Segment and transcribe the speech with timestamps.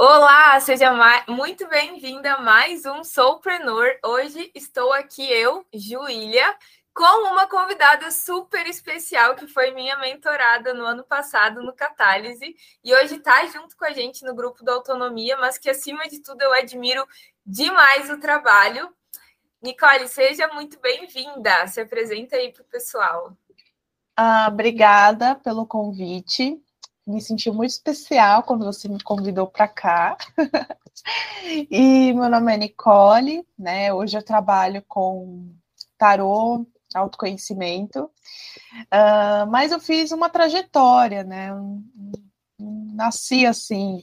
[0.00, 0.92] Olá, seja
[1.26, 3.98] muito bem-vinda a mais um Soulpreneur.
[4.04, 6.56] Hoje estou aqui eu, Juília,
[6.94, 12.94] com uma convidada super especial que foi minha mentorada no ano passado no Catálise e
[12.94, 16.42] hoje está junto com a gente no grupo da Autonomia, mas que acima de tudo
[16.42, 17.04] eu admiro
[17.44, 18.94] demais o trabalho.
[19.60, 21.66] Nicole, seja muito bem-vinda.
[21.66, 23.36] Se apresenta aí para o pessoal.
[24.16, 26.62] Ah, obrigada pelo convite
[27.08, 30.16] me senti muito especial quando você me convidou para cá.
[31.70, 33.92] e meu nome é Nicole, né?
[33.92, 35.50] Hoje eu trabalho com
[35.96, 41.50] tarô, autoconhecimento, uh, mas eu fiz uma trajetória, né?
[42.58, 44.02] nasci assim.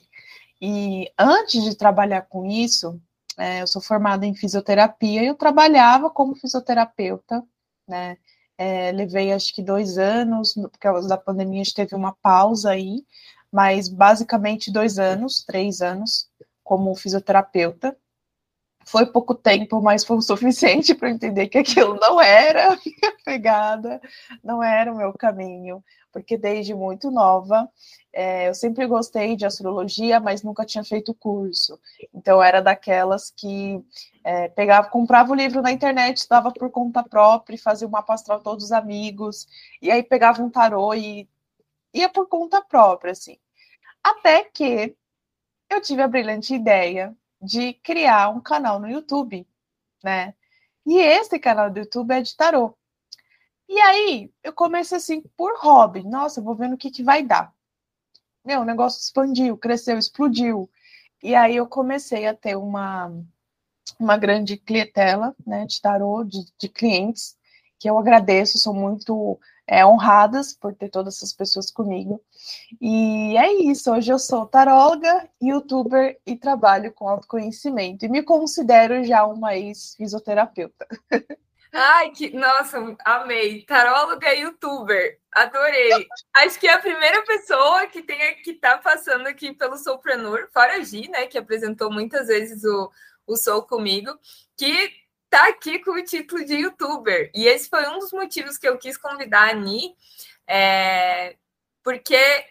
[0.61, 2.99] E antes de trabalhar com isso,
[3.37, 7.43] é, eu sou formada em fisioterapia e eu trabalhava como fisioterapeuta,
[7.87, 8.17] né?
[8.57, 12.71] É, levei acho que dois anos, por causa da pandemia a gente teve uma pausa
[12.71, 13.03] aí,
[13.51, 16.29] mas basicamente dois anos, três anos
[16.63, 17.95] como fisioterapeuta.
[18.87, 23.17] Foi pouco tempo, mas foi o suficiente para entender que aquilo não era a minha
[23.25, 23.99] pegada,
[24.43, 25.83] não era o meu caminho,
[26.15, 27.69] porque desde muito nova
[28.13, 31.77] é, eu sempre gostei de astrologia, mas nunca tinha feito curso.
[32.13, 33.83] Então era daquelas que
[34.23, 38.63] é, pegava, comprava o livro na internet, estudava por conta própria, fazia uma astral todos
[38.63, 39.45] os amigos,
[39.81, 41.27] e aí pegava um tarô e
[41.93, 43.37] ia por conta própria, assim.
[44.01, 44.95] Até que
[45.69, 49.45] eu tive a brilhante ideia de criar um canal no YouTube,
[50.01, 50.33] né?
[50.85, 52.73] E esse canal do YouTube é de tarô.
[53.67, 56.03] E aí eu comecei assim por hobby.
[56.03, 57.55] Nossa, vou vendo o que, que vai dar
[58.45, 60.69] meu, o negócio expandiu, cresceu, explodiu.
[61.23, 63.11] E aí eu comecei a ter uma,
[63.99, 67.35] uma grande clientela né, de tarô, de, de clientes,
[67.79, 72.21] que eu agradeço, sou muito é, honradas por ter todas essas pessoas comigo.
[72.79, 78.05] E é isso, hoje eu sou taróloga, youtuber e trabalho com autoconhecimento.
[78.05, 80.87] E me considero já uma ex-fisioterapeuta.
[81.77, 83.63] Ai, que nossa, amei.
[83.65, 85.19] Taróloga youtuber.
[85.29, 86.07] Adorei.
[86.33, 90.75] Acho que é a primeira pessoa que tem que tá passando aqui pelo Soulpreneur, fora
[90.77, 92.89] a Gi, né, que apresentou muitas vezes o,
[93.27, 94.17] o Soul comigo,
[94.55, 94.93] que
[95.29, 97.29] tá aqui com o título de youtuber.
[97.35, 99.93] E esse foi um dos motivos que eu quis convidar a Ni,
[100.47, 101.35] é,
[101.83, 102.45] porque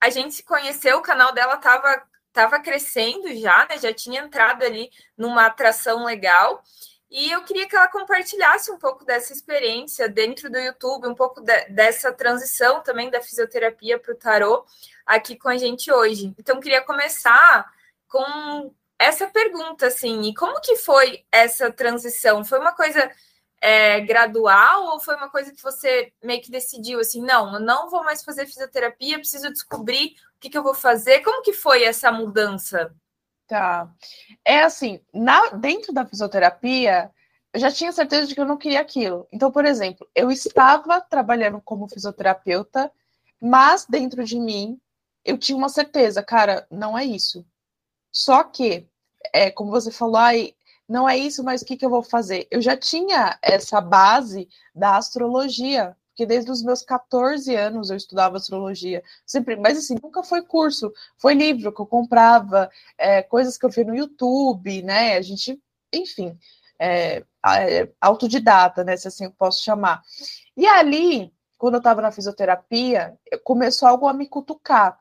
[0.00, 2.02] a gente se conheceu, o canal dela tava,
[2.32, 3.78] tava crescendo já, né?
[3.78, 6.60] Já tinha entrado ali numa atração legal.
[7.10, 11.40] E eu queria que ela compartilhasse um pouco dessa experiência dentro do YouTube, um pouco
[11.40, 14.64] de, dessa transição também da fisioterapia para o tarô
[15.06, 16.34] aqui com a gente hoje.
[16.38, 17.70] Então, queria começar
[18.08, 22.44] com essa pergunta, assim, e como que foi essa transição?
[22.44, 23.10] Foi uma coisa
[23.60, 27.90] é, gradual ou foi uma coisa que você meio que decidiu, assim, não, eu não
[27.90, 31.20] vou mais fazer fisioterapia, preciso descobrir o que, que eu vou fazer?
[31.20, 32.94] Como que foi essa mudança?
[33.46, 33.92] Tá.
[34.44, 37.10] É assim, na, dentro da fisioterapia,
[37.52, 39.28] eu já tinha certeza de que eu não queria aquilo.
[39.30, 42.90] Então, por exemplo, eu estava trabalhando como fisioterapeuta,
[43.40, 44.80] mas dentro de mim
[45.24, 47.44] eu tinha uma certeza, cara, não é isso.
[48.10, 48.86] Só que,
[49.32, 50.54] é, como você falou, ai,
[50.88, 52.46] não é isso, mas o que, que eu vou fazer?
[52.50, 58.36] Eu já tinha essa base da astrologia porque desde os meus 14 anos eu estudava
[58.36, 63.66] astrologia, sempre, mas assim, nunca foi curso, foi livro que eu comprava, é, coisas que
[63.66, 65.16] eu vi no YouTube, né?
[65.16, 65.60] A gente,
[65.92, 66.38] enfim,
[66.78, 68.96] é, é, autodidata, né?
[68.96, 70.02] Se assim eu posso chamar.
[70.56, 75.00] E ali, quando eu estava na fisioterapia, começou algo a me cutucar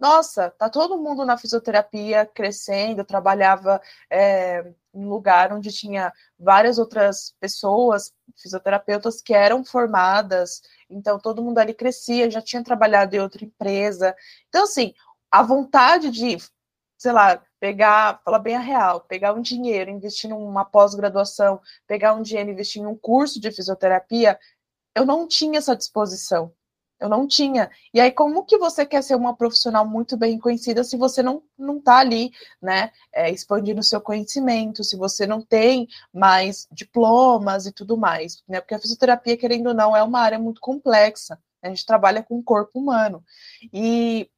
[0.00, 6.10] nossa, tá todo mundo na fisioterapia crescendo, eu trabalhava é, em um lugar onde tinha
[6.38, 13.14] várias outras pessoas, fisioterapeutas que eram formadas, então todo mundo ali crescia, já tinha trabalhado
[13.14, 14.16] em outra empresa.
[14.48, 14.94] Então, assim,
[15.30, 16.38] a vontade de,
[16.96, 22.22] sei lá, pegar, falar bem a real, pegar um dinheiro, investir numa pós-graduação, pegar um
[22.22, 24.38] dinheiro, investir em um curso de fisioterapia,
[24.94, 26.52] eu não tinha essa disposição.
[27.00, 27.70] Eu não tinha.
[27.94, 31.42] E aí, como que você quer ser uma profissional muito bem conhecida se você não,
[31.58, 32.30] não tá ali,
[32.60, 38.42] né, é, expandindo o seu conhecimento, se você não tem mais diplomas e tudo mais,
[38.46, 38.60] né?
[38.60, 41.38] Porque a fisioterapia, querendo ou não, é uma área muito complexa.
[41.62, 43.24] A gente trabalha com o corpo humano.
[43.72, 44.30] E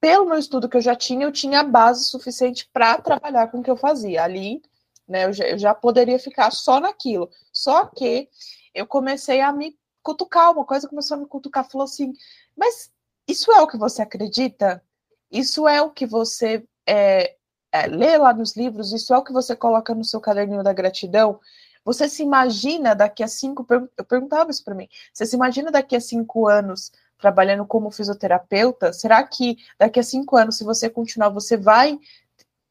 [0.00, 3.60] pelo meu estudo que eu já tinha, eu tinha a base suficiente para trabalhar com
[3.60, 4.24] o que eu fazia.
[4.24, 4.60] Ali,
[5.06, 7.30] né, eu já, eu já poderia ficar só naquilo.
[7.52, 8.28] Só que
[8.74, 12.12] eu comecei a me cutucar, uma coisa começou a me cutucar, falou assim,
[12.56, 12.90] mas
[13.26, 14.82] isso é o que você acredita?
[15.30, 17.36] Isso é o que você é,
[17.70, 18.92] é, lê lá nos livros?
[18.92, 21.40] Isso é o que você coloca no seu caderninho da gratidão?
[21.84, 23.66] Você se imagina daqui a cinco,
[23.96, 28.92] eu perguntava isso para mim, você se imagina daqui a cinco anos trabalhando como fisioterapeuta,
[28.92, 31.98] será que daqui a cinco anos, se você continuar, você vai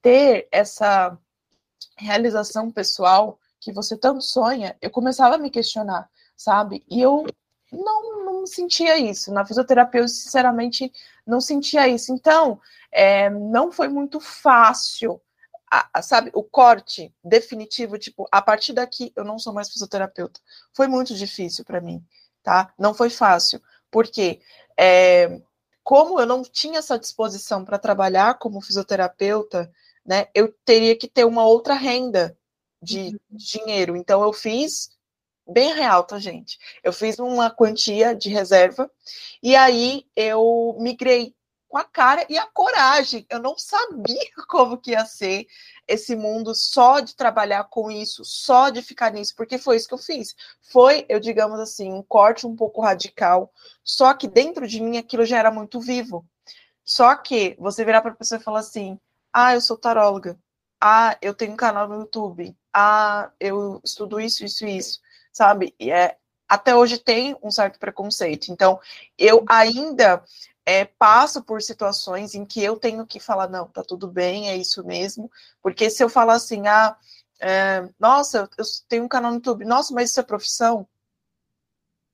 [0.02, 1.18] ter essa
[1.98, 4.78] realização pessoal que você tanto sonha?
[4.82, 6.10] Eu começava a me questionar,
[6.44, 6.84] sabe?
[6.90, 7.26] E eu
[7.72, 9.32] não, não sentia isso.
[9.32, 10.92] Na fisioterapia, eu sinceramente
[11.26, 12.12] não sentia isso.
[12.12, 12.60] Então,
[12.92, 15.22] é, não foi muito fácil,
[15.72, 20.40] a, a, sabe, o corte definitivo, tipo, a partir daqui eu não sou mais fisioterapeuta.
[20.74, 22.04] Foi muito difícil para mim,
[22.44, 22.74] tá?
[22.78, 23.62] Não foi fácil.
[23.90, 24.42] Porque
[24.78, 25.42] é,
[25.84, 29.72] como eu não tinha essa disposição para trabalhar como fisioterapeuta,
[30.06, 32.38] né, eu teria que ter uma outra renda
[32.82, 33.20] de uhum.
[33.32, 33.96] dinheiro.
[33.96, 34.90] Então eu fiz
[35.48, 36.58] bem real, tá, gente?
[36.84, 38.90] Eu fiz uma quantia de reserva
[39.42, 41.36] e aí eu migrei
[41.68, 43.26] com a cara e a coragem.
[43.30, 45.48] Eu não sabia como que ia ser
[45.88, 49.94] esse mundo só de trabalhar com isso, só de ficar nisso, porque foi isso que
[49.94, 50.36] eu fiz.
[50.72, 53.52] Foi, eu digamos assim, um corte um pouco radical,
[53.84, 56.26] só que dentro de mim aquilo já era muito vivo.
[56.84, 59.00] Só que você virar para a pessoa e falar assim:
[59.34, 60.38] "Ah, eu sou taróloga.
[60.82, 62.56] Ah, eu tenho um canal no YouTube.
[62.74, 65.00] Ah, eu estudo isso, isso e isso."
[65.32, 65.76] Sabe?
[65.80, 66.18] E é
[66.52, 68.52] até hoje tem um certo preconceito.
[68.52, 68.78] Então,
[69.18, 70.22] eu ainda
[70.66, 74.58] é, passo por situações em que eu tenho que falar, não, tá tudo bem, é
[74.58, 75.32] isso mesmo,
[75.62, 76.98] porque se eu falar assim, ah,
[77.40, 80.86] é, nossa, eu tenho um canal no YouTube, nossa, mas isso é profissão?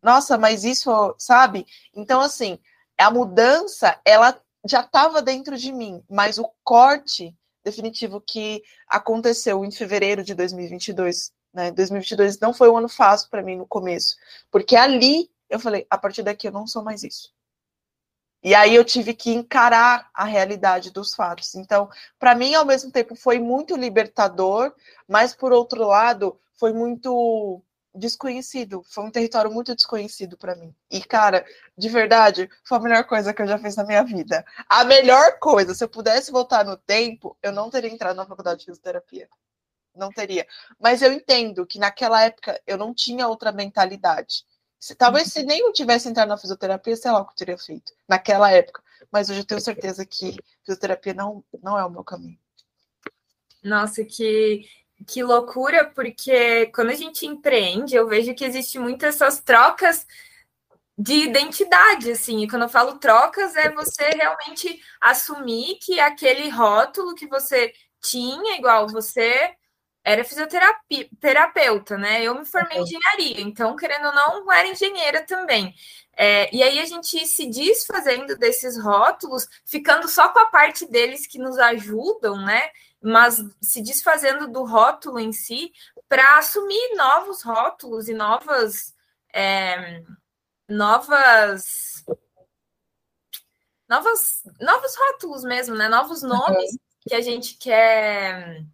[0.03, 1.65] Nossa, mas isso, sabe?
[1.93, 2.59] Então, assim,
[2.97, 9.71] a mudança, ela já estava dentro de mim, mas o corte definitivo que aconteceu em
[9.71, 11.71] fevereiro de 2022, né?
[11.71, 14.15] 2022 não foi um ano fácil para mim no começo,
[14.51, 17.33] porque ali eu falei, a partir daqui eu não sou mais isso.
[18.43, 21.55] E aí eu tive que encarar a realidade dos fatos.
[21.55, 21.89] Então,
[22.19, 24.73] para mim, ao mesmo tempo, foi muito libertador,
[25.07, 27.61] mas por outro lado, foi muito
[27.95, 28.83] desconhecido.
[28.89, 30.73] Foi um território muito desconhecido para mim.
[30.91, 31.43] E, cara,
[31.75, 34.45] de verdade, foi a melhor coisa que eu já fiz na minha vida.
[34.69, 38.59] A melhor coisa, se eu pudesse voltar no tempo, eu não teria entrado na faculdade
[38.59, 39.27] de fisioterapia.
[39.97, 40.45] Não teria.
[40.79, 44.45] Mas eu entendo que naquela época eu não tinha outra mentalidade.
[44.79, 47.57] Se, talvez se nem eu tivesse entrado na fisioterapia, sei lá o que eu teria
[47.57, 48.81] feito naquela época.
[49.11, 52.37] Mas hoje eu tenho certeza que fisioterapia não, não é o meu caminho.
[53.63, 54.61] Nossa, que,
[55.07, 60.05] que loucura, porque quando a gente empreende, eu vejo que existe muitas essas trocas
[60.97, 62.43] de identidade, assim.
[62.43, 67.71] E quando eu falo trocas, é você realmente assumir que aquele rótulo que você
[68.01, 69.53] tinha, igual você
[70.07, 72.23] era fisioterapeuta, né?
[72.23, 75.75] Eu me formei em engenharia, então, querendo ou não, era engenheira também.
[76.15, 81.27] É, e aí a gente se desfazendo desses rótulos, ficando só com a parte deles
[81.27, 82.71] que nos ajudam, né?
[83.01, 85.73] Mas se desfazendo do rótulo em si,
[86.07, 88.95] para assumir novos rótulos e novas.
[89.33, 90.01] É,
[90.69, 92.05] novas.
[93.89, 95.89] Novas, novos rótulos mesmo, né?
[95.89, 96.77] Novos nomes uhum.
[97.09, 98.65] que a gente quer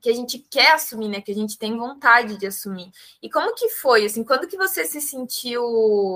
[0.00, 1.20] que a gente quer assumir, né?
[1.20, 2.90] Que a gente tem vontade de assumir.
[3.22, 5.62] E como que foi, assim, quando que você se sentiu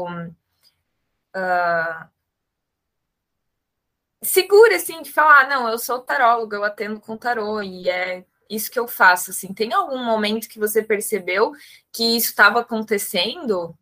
[0.06, 0.32] uh,
[4.23, 8.25] segura, assim, de falar, ah, não, eu sou taróloga, eu atendo com tarô, e é
[8.49, 9.52] isso que eu faço, assim.
[9.52, 11.52] Tem algum momento que você percebeu
[11.93, 13.76] que isso estava acontecendo?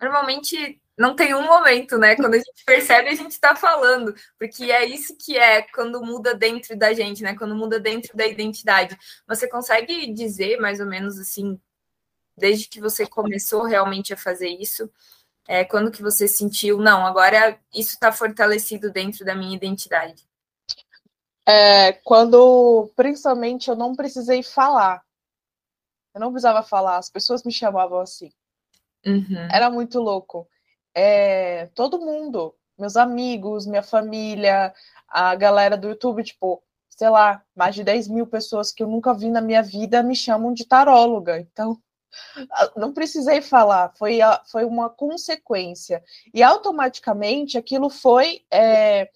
[0.00, 2.14] Normalmente não tem um momento, né?
[2.14, 6.34] Quando a gente percebe, a gente está falando, porque é isso que é quando muda
[6.34, 7.34] dentro da gente, né?
[7.34, 8.98] Quando muda dentro da identidade.
[9.26, 11.58] Você consegue dizer mais ou menos assim,
[12.36, 14.92] desde que você começou realmente a fazer isso,
[15.48, 20.28] é, quando que você sentiu, não, agora isso está fortalecido dentro da minha identidade?
[21.48, 25.02] É, quando, principalmente, eu não precisei falar.
[26.14, 28.30] Eu não precisava falar, as pessoas me chamavam assim.
[29.06, 29.48] Uhum.
[29.50, 30.46] Era muito louco
[30.94, 34.72] é, todo mundo, meus amigos, minha família,
[35.08, 39.14] a galera do YouTube, tipo, sei lá, mais de 10 mil pessoas que eu nunca
[39.14, 41.38] vi na minha vida me chamam de taróloga.
[41.38, 41.80] Então,
[42.76, 44.18] não precisei falar, foi,
[44.50, 46.02] foi uma consequência.
[46.34, 48.42] E automaticamente aquilo foi.
[48.50, 49.08] É,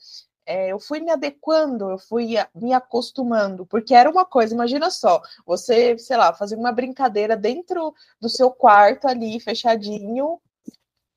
[0.47, 5.23] é, eu fui me adequando, eu fui me acostumando, porque era uma coisa, imagina só,
[5.47, 10.39] você, sei lá, fazer uma brincadeira dentro do seu quarto ali, fechadinho,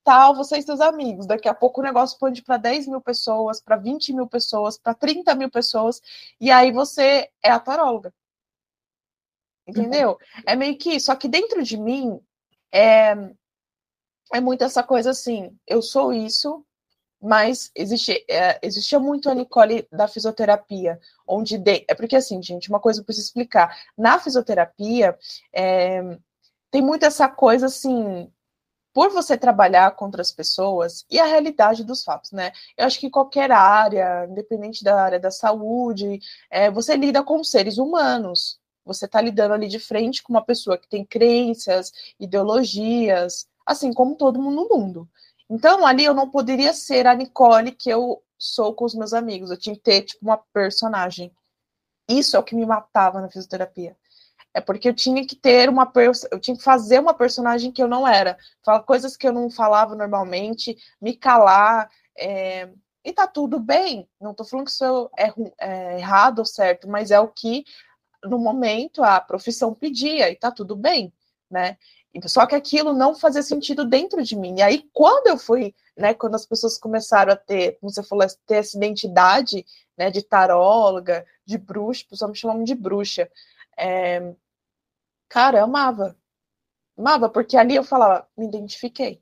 [0.08, 1.26] tal, você e seus amigos.
[1.26, 4.94] Daqui a pouco o negócio expande para 10 mil pessoas, para 20 mil pessoas, para
[4.94, 6.02] 30 mil pessoas,
[6.40, 8.14] e aí você é a taróloga.
[9.68, 10.18] Entendeu?
[10.46, 11.08] É meio que isso.
[11.08, 12.22] Só que dentro de mim
[12.72, 13.16] é,
[14.34, 16.66] é muito essa coisa assim: eu sou isso,
[17.22, 20.98] mas existe, é, existia muito a Nicole da fisioterapia,
[21.28, 23.78] onde de, é porque assim, gente, uma coisa eu preciso explicar.
[23.98, 25.18] Na fisioterapia
[25.52, 26.18] é,
[26.72, 28.32] tem muito essa coisa assim
[28.98, 32.52] por você trabalhar com outras pessoas e a realidade dos fatos, né?
[32.76, 37.78] Eu acho que qualquer área, independente da área da saúde, é, você lida com seres
[37.78, 38.60] humanos.
[38.84, 44.16] Você está lidando ali de frente com uma pessoa que tem crenças, ideologias, assim como
[44.16, 45.10] todo mundo no mundo.
[45.48, 49.52] Então, ali eu não poderia ser a Nicole que eu sou com os meus amigos.
[49.52, 51.32] Eu tinha que ter, tipo, uma personagem.
[52.10, 53.96] Isso é o que me matava na fisioterapia.
[54.58, 55.88] É porque eu tinha que ter uma
[56.32, 58.36] eu tinha que fazer uma personagem que eu não era,
[58.66, 61.88] falar coisas que eu não falava normalmente, me calar,
[62.18, 62.68] é...
[63.06, 64.10] e tá tudo bem.
[64.20, 67.66] Não tô falando que isso é, é errado ou certo, mas é o que
[68.24, 71.14] no momento a profissão pedia e tá tudo bem,
[71.52, 71.78] né?
[72.26, 74.56] Só que aquilo não fazia sentido dentro de mim.
[74.58, 78.26] E aí, quando eu fui, né, quando as pessoas começaram a ter, como você falou,
[78.48, 79.64] ter essa identidade,
[79.96, 83.30] né, de taróloga, de bruxa, pessoal me chamava de bruxa.
[83.78, 84.34] É,
[85.30, 86.16] cara, eu amava.
[86.98, 89.22] Amava, porque ali eu falava, me identifiquei.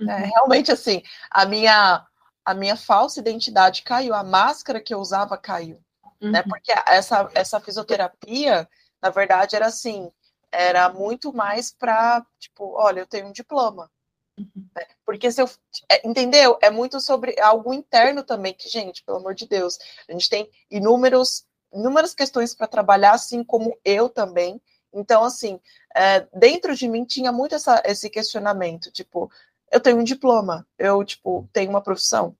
[0.00, 0.10] É, uhum.
[0.10, 2.06] É, realmente, assim, a minha,
[2.44, 5.76] a minha falsa identidade caiu, a máscara que eu usava caiu.
[5.76, 6.10] Né?
[6.20, 6.30] Uhum.
[6.30, 6.42] Né?
[6.42, 8.68] Porque essa, essa fisioterapia,
[9.02, 10.10] na verdade, era assim,
[10.52, 13.90] era muito mais para, tipo, olha, eu tenho um diploma.
[14.38, 14.68] Uhum.
[14.74, 14.86] Né?
[15.04, 15.48] Porque se eu.
[15.90, 16.58] É, entendeu?
[16.62, 20.50] É muito sobre algo interno também, que, gente, pelo amor de Deus, a gente tem
[20.70, 24.60] inúmeros, inúmeras questões para trabalhar, assim como eu também.
[24.92, 25.60] Então, assim,
[25.94, 29.30] é, dentro de mim tinha muito essa, esse questionamento, tipo,
[29.70, 32.36] eu tenho um diploma, eu, tipo, tenho uma profissão.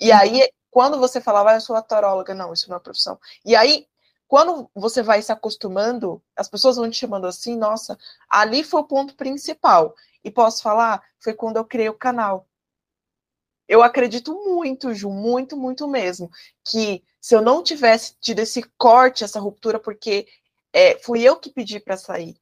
[0.00, 0.18] E uhum.
[0.18, 3.18] aí, quando você falava, ah, eu sou taróloga, não, isso não é profissão.
[3.44, 3.86] E aí,
[4.28, 8.86] quando você vai se acostumando, as pessoas vão te chamando assim, nossa, ali foi o
[8.86, 9.94] ponto principal.
[10.24, 12.46] E posso falar, foi quando eu criei o canal.
[13.68, 16.30] Eu acredito muito, Ju, muito, muito mesmo,
[16.64, 20.26] que se eu não tivesse tido esse corte, essa ruptura, porque
[20.76, 22.36] é, fui eu que pedi para sair,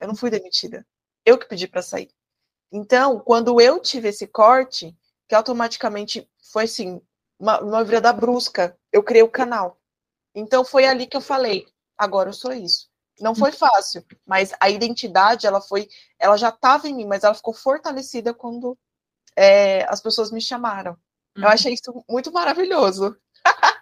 [0.00, 0.84] eu não fui demitida,
[1.24, 2.10] eu que pedi para sair.
[2.72, 4.92] Então, quando eu tive esse corte,
[5.28, 7.00] que automaticamente foi assim,
[7.38, 9.78] uma, uma virada brusca, eu criei o canal.
[10.34, 11.64] Então foi ali que eu falei,
[11.96, 12.90] agora eu sou isso.
[13.20, 15.88] Não foi fácil, mas a identidade ela foi,
[16.18, 18.76] ela já estava em mim, mas ela ficou fortalecida quando
[19.36, 20.98] é, as pessoas me chamaram.
[21.36, 21.48] Eu uhum.
[21.48, 23.16] achei isso muito maravilhoso.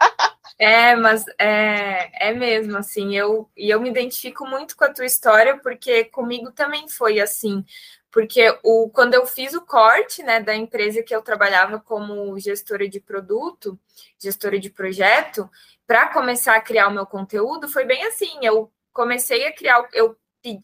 [0.59, 5.05] É, mas é, é mesmo, assim, eu, e eu me identifico muito com a tua
[5.05, 7.65] história, porque comigo também foi assim,
[8.11, 12.89] porque o, quando eu fiz o corte, né, da empresa que eu trabalhava como gestora
[12.89, 13.79] de produto,
[14.17, 15.51] gestora de projeto,
[15.87, 20.17] para começar a criar o meu conteúdo, foi bem assim, eu comecei a criar, eu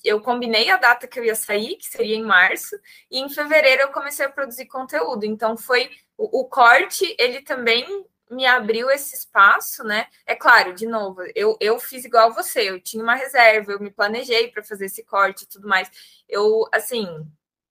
[0.05, 2.79] eu combinei a data que eu ia sair, que seria em março,
[3.11, 5.25] e em fevereiro eu comecei a produzir conteúdo.
[5.25, 7.87] Então foi o, o corte, ele também
[8.31, 10.07] me abriu esse espaço, né?
[10.25, 13.91] É claro, de novo, eu, eu fiz igual você, eu tinha uma reserva, eu me
[13.91, 15.91] planejei para fazer esse corte e tudo mais.
[16.29, 17.07] Eu, assim,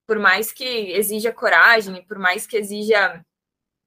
[0.06, 3.24] por mais que exija coragem, por mais que exija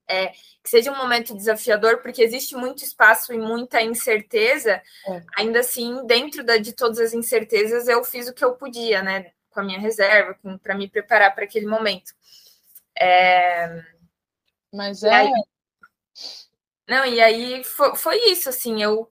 [0.09, 0.29] é,
[0.63, 5.23] que seja um momento desafiador, porque existe muito espaço e muita incerteza, é.
[5.37, 9.33] ainda assim, dentro da, de todas as incertezas, eu fiz o que eu podia, né?
[9.51, 12.13] Com a minha reserva, para me preparar para aquele momento.
[12.99, 13.83] É...
[14.73, 15.11] Mas é.
[15.11, 15.33] Aí,
[16.93, 19.11] não, e aí foi, foi isso, assim, eu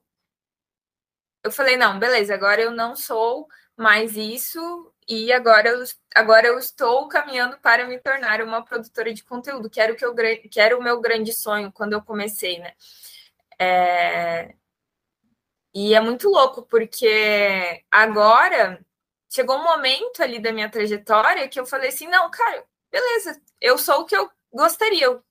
[1.42, 4.60] eu falei, não, beleza, agora eu não sou mais isso,
[5.08, 5.84] e agora eu,
[6.14, 10.04] agora eu estou caminhando para me tornar uma produtora de conteúdo, que era o, que
[10.04, 10.14] eu,
[10.50, 12.74] que era o meu grande sonho quando eu comecei, né?
[13.58, 14.54] É...
[15.74, 18.84] E é muito louco, porque agora
[19.30, 23.78] chegou um momento ali da minha trajetória que eu falei assim: não, cara, beleza, eu
[23.78, 25.24] sou o que eu gostaria, eu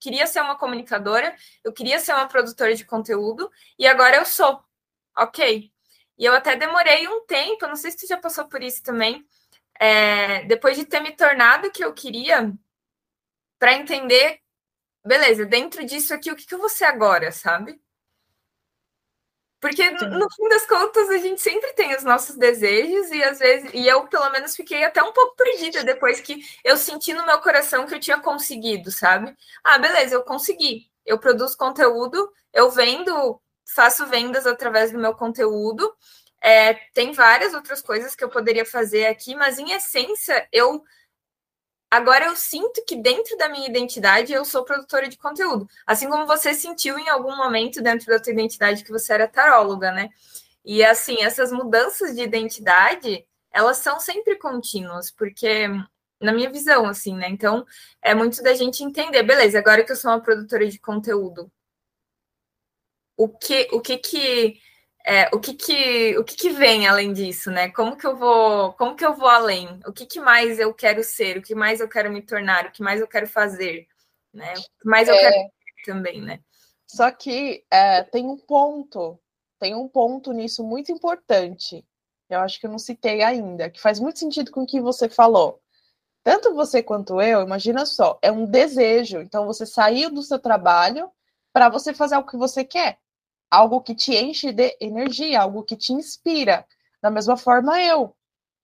[0.00, 4.62] queria ser uma comunicadora, eu queria ser uma produtora de conteúdo e agora eu sou.
[5.16, 5.72] Ok.
[6.18, 9.24] E eu até demorei um tempo, não sei se tu já passou por isso também,
[9.78, 12.52] é, depois de ter me tornado o que eu queria,
[13.58, 14.40] para entender,
[15.04, 17.80] beleza, dentro disso aqui, o que, que eu vou ser agora, sabe?
[19.60, 20.06] Porque Sim.
[20.06, 23.86] no fim das contas a gente sempre tem os nossos desejos e às vezes e
[23.88, 27.84] eu pelo menos fiquei até um pouco perdida depois que eu senti no meu coração
[27.84, 29.36] que eu tinha conseguido, sabe?
[29.64, 30.88] Ah, beleza, eu consegui.
[31.04, 33.40] Eu produzo conteúdo, eu vendo,
[33.74, 35.92] faço vendas através do meu conteúdo.
[36.40, 40.84] É, tem várias outras coisas que eu poderia fazer aqui, mas em essência eu
[41.90, 45.66] Agora eu sinto que dentro da minha identidade eu sou produtora de conteúdo.
[45.86, 49.90] Assim como você sentiu em algum momento dentro da sua identidade que você era taróloga,
[49.92, 50.10] né?
[50.64, 55.66] E assim, essas mudanças de identidade, elas são sempre contínuas, porque
[56.20, 57.28] na minha visão, assim, né?
[57.30, 57.64] Então,
[58.02, 61.50] é muito da gente entender, beleza, agora que eu sou uma produtora de conteúdo,
[63.16, 64.60] o que o que que
[65.08, 67.70] é, o que que o que, que vem além disso, né?
[67.70, 69.80] Como que eu vou como que eu vou além?
[69.86, 71.38] O que, que mais eu quero ser?
[71.38, 72.66] O que mais eu quero me tornar?
[72.66, 73.88] O que mais eu quero fazer?
[74.34, 74.52] Né?
[74.52, 75.18] O que mais eu é...
[75.18, 75.50] quero
[75.86, 76.40] também, né?
[76.86, 79.18] Só que é, tem um ponto,
[79.58, 81.82] tem um ponto nisso muito importante.
[82.28, 85.08] Eu acho que eu não citei ainda, que faz muito sentido com o que você
[85.08, 85.58] falou.
[86.22, 89.20] Tanto você quanto eu, imagina só, é um desejo.
[89.20, 91.10] Então você saiu do seu trabalho
[91.50, 92.98] para você fazer o que você quer
[93.50, 96.66] algo que te enche de energia, algo que te inspira.
[97.00, 98.14] Da mesma forma, eu.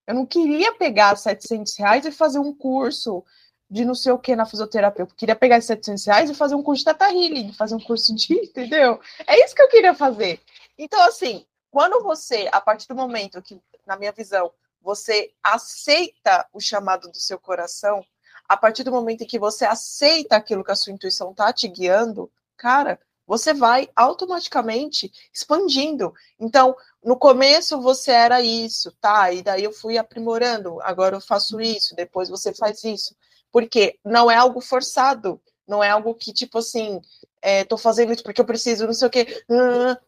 [0.07, 3.25] Eu não queria pegar 700 reais e fazer um curso
[3.71, 5.03] de não sei o que na fisioterapia.
[5.03, 8.15] Eu queria pegar 700 reais e fazer um curso de Tata Healing, fazer um curso
[8.15, 9.01] de, entendeu?
[9.27, 10.41] É isso que eu queria fazer.
[10.77, 16.61] Então, assim, quando você, a partir do momento que, na minha visão, você aceita o
[16.61, 18.05] chamado do seu coração,
[18.47, 21.67] a partir do momento em que você aceita aquilo que a sua intuição tá te
[21.67, 26.13] guiando, cara, você vai automaticamente expandindo.
[26.39, 29.33] Então, no começo você era isso, tá?
[29.33, 33.15] E daí eu fui aprimorando, agora eu faço isso, depois você faz isso.
[33.53, 37.01] Porque não é algo forçado, não é algo que, tipo assim,
[37.41, 39.45] é, tô fazendo isso porque eu preciso, não sei o quê.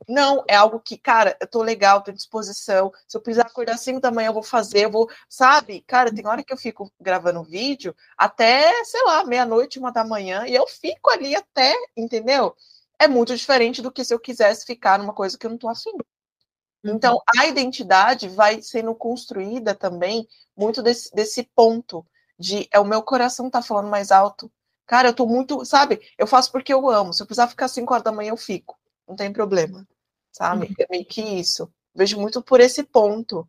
[0.08, 2.90] Não, é algo que, cara, eu tô legal, tô à disposição.
[3.06, 5.82] Se eu precisar acordar às 5 da manhã, eu vou fazer, eu vou, sabe?
[5.86, 10.46] Cara, tem hora que eu fico gravando vídeo até, sei lá, meia-noite, uma da manhã,
[10.46, 12.54] e eu fico ali até, entendeu?
[12.98, 15.70] É muito diferente do que se eu quisesse ficar numa coisa que eu não estou
[15.70, 15.92] afim.
[16.84, 17.40] Então, uhum.
[17.40, 22.06] a identidade vai sendo construída também muito desse, desse ponto
[22.38, 24.50] de é o meu coração tá falando mais alto.
[24.86, 26.00] Cara, eu tô muito, sabe?
[26.16, 27.12] Eu faço porque eu amo.
[27.12, 28.78] Se eu precisar ficar 5 horas da manhã, eu fico.
[29.06, 29.86] Não tem problema.
[30.30, 30.66] Sabe?
[30.66, 30.74] Uhum.
[30.78, 31.72] É meio que isso.
[31.94, 33.48] Vejo muito por esse ponto.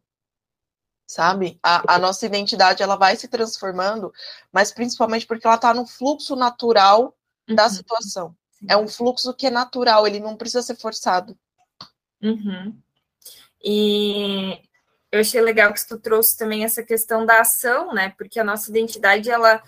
[1.05, 1.59] Sabe?
[1.61, 4.11] A, a nossa identidade ela vai se transformando,
[4.51, 7.15] mas principalmente porque ela tá no fluxo natural
[7.47, 7.69] da uhum.
[7.69, 8.35] situação.
[8.67, 11.37] É um fluxo que é natural, ele não precisa ser forçado.
[12.21, 12.75] Uhum.
[13.63, 14.59] E
[15.11, 18.13] eu achei legal que tu trouxe também essa questão da ação, né?
[18.17, 19.61] Porque a nossa identidade, ela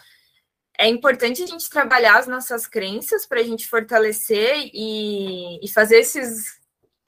[0.77, 5.97] é importante a gente trabalhar as nossas crenças para a gente fortalecer e, e fazer
[5.99, 6.57] esses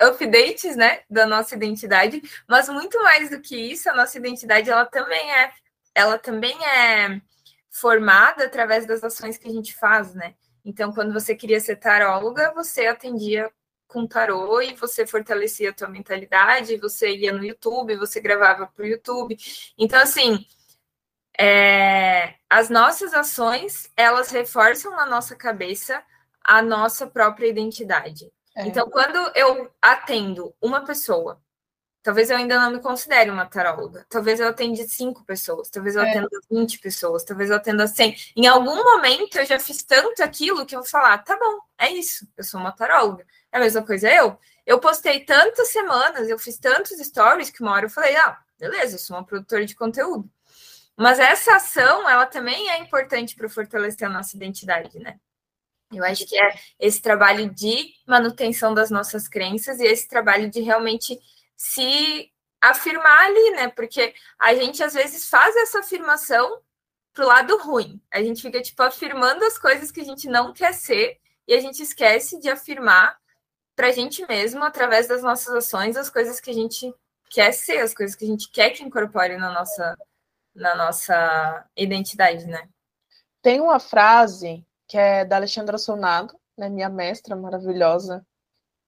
[0.01, 4.85] updates, né, da nossa identidade, mas muito mais do que isso, a nossa identidade ela
[4.85, 5.51] também é
[5.93, 7.21] ela também é
[7.69, 10.36] formada através das ações que a gente faz, né?
[10.63, 13.52] Então, quando você queria ser taróloga, você atendia
[13.88, 18.84] com tarô e você fortalecia a tua mentalidade, você ia no YouTube, você gravava para
[18.84, 19.38] o YouTube.
[19.78, 20.45] Então, assim,
[21.38, 26.02] é, as nossas ações, elas reforçam na nossa cabeça
[26.43, 28.32] a nossa própria identidade.
[28.56, 28.65] É.
[28.67, 31.41] Então, quando eu atendo uma pessoa
[32.03, 34.05] Talvez eu ainda não me considere uma taróloga.
[34.09, 36.09] Talvez eu atenda cinco pessoas, talvez eu é.
[36.09, 38.15] atenda 20 pessoas, talvez eu atenda 100.
[38.35, 41.89] Em algum momento eu já fiz tanto aquilo que eu vou falar, tá bom, é
[41.89, 43.25] isso, eu sou uma taróloga.
[43.51, 44.37] É a mesma coisa eu.
[44.65, 48.95] Eu postei tantas semanas, eu fiz tantos stories que uma hora eu falei, ah, beleza,
[48.95, 50.29] eu sou uma produtora de conteúdo.
[50.97, 55.19] Mas essa ação, ela também é importante para fortalecer a nossa identidade, né?
[55.91, 60.61] Eu acho que é esse trabalho de manutenção das nossas crenças e esse trabalho de
[60.61, 61.19] realmente
[61.62, 63.67] se afirmar ali, né?
[63.69, 66.60] Porque a gente às vezes faz essa afirmação
[67.13, 68.02] pro lado ruim.
[68.12, 71.60] A gente fica tipo afirmando as coisas que a gente não quer ser e a
[71.60, 73.15] gente esquece de afirmar
[73.76, 76.91] para a gente mesmo através das nossas ações as coisas que a gente
[77.30, 79.95] quer ser, as coisas que a gente quer que incorpore na nossa
[80.56, 82.67] na nossa identidade, né?
[83.39, 88.26] Tem uma frase que é da Alexandra Sonado, né, minha mestra maravilhosa,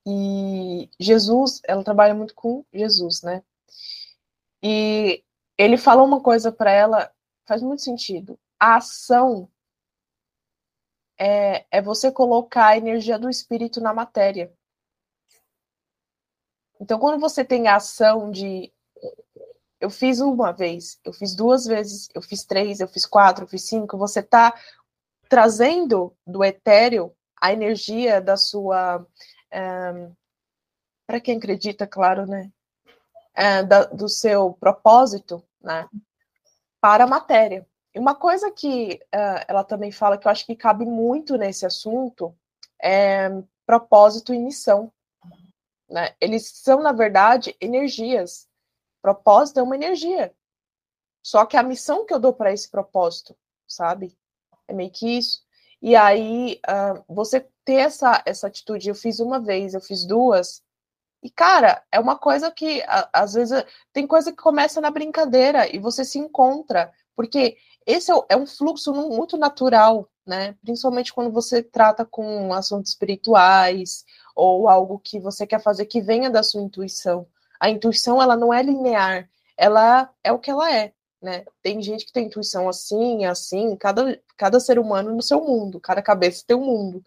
[0.06, 3.44] e Jesus, ela trabalha muito com Jesus, né?
[4.62, 5.24] E
[5.58, 7.12] ele falou uma coisa para ela,
[7.46, 8.40] faz muito sentido.
[8.60, 9.50] A ação
[11.18, 14.54] é, é você colocar a energia do espírito na matéria.
[16.80, 18.72] Então, quando você tem a ação de
[19.80, 23.48] eu fiz uma vez, eu fiz duas vezes, eu fiz três, eu fiz quatro, eu
[23.50, 24.54] fiz cinco, você está
[25.28, 29.06] trazendo do etéreo a energia da sua
[31.06, 32.52] para quem acredita, claro, né,
[33.34, 35.88] é, da, do seu propósito, né,
[36.82, 37.68] para a matéria.
[37.94, 41.66] E uma coisa que uh, ela também fala que eu acho que cabe muito nesse
[41.66, 42.36] assunto
[42.82, 43.30] é
[43.66, 44.92] propósito e missão.
[45.88, 46.16] Né?
[46.20, 48.50] Eles são, na verdade, energias.
[49.02, 50.34] Propósito é uma energia.
[51.22, 53.38] Só que a missão que eu dou para esse propósito,
[53.68, 54.18] sabe?
[54.68, 55.46] É meio que isso.
[55.82, 60.62] E aí, uh, você ter essa, essa atitude, eu fiz uma vez, eu fiz duas,
[61.24, 65.80] e, cara, é uma coisa que, às vezes, tem coisa que começa na brincadeira e
[65.80, 70.54] você se encontra, porque esse é, é um fluxo muito natural, né?
[70.62, 74.04] Principalmente quando você trata com assuntos espirituais
[74.36, 77.26] ou algo que você quer fazer que venha da sua intuição.
[77.58, 80.94] A intuição, ela não é linear, ela é o que ela é,
[81.24, 81.46] né?
[81.62, 86.02] Tem gente que tem intuição assim, assim, cada, cada ser humano no seu mundo, cada
[86.02, 87.04] cabeça tem um mundo.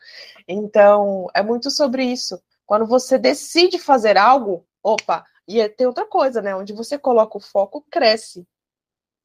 [0.49, 2.41] Então, é muito sobre isso.
[2.65, 6.57] Quando você decide fazer algo, opa, e tem outra coisa, né?
[6.57, 8.47] Onde você coloca o foco, cresce.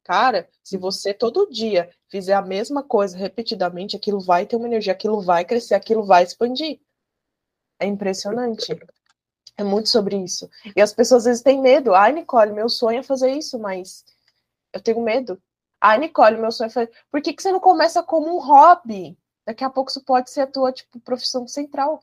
[0.04, 4.92] Cara, se você todo dia fizer a mesma coisa repetidamente, aquilo vai ter uma energia,
[4.92, 6.80] aquilo vai crescer, aquilo vai expandir.
[7.80, 8.76] É impressionante.
[9.56, 10.48] É muito sobre isso.
[10.76, 11.94] E as pessoas às vezes têm medo.
[11.94, 14.04] Ai, Nicole, meu sonho é fazer isso, mas
[14.72, 15.40] eu tenho medo.
[15.80, 16.92] Ai, Nicole, meu sonho fazer.
[17.10, 19.18] Por que, que você não começa como um hobby?
[19.44, 22.02] Daqui a pouco isso pode ser a tua tipo, profissão central.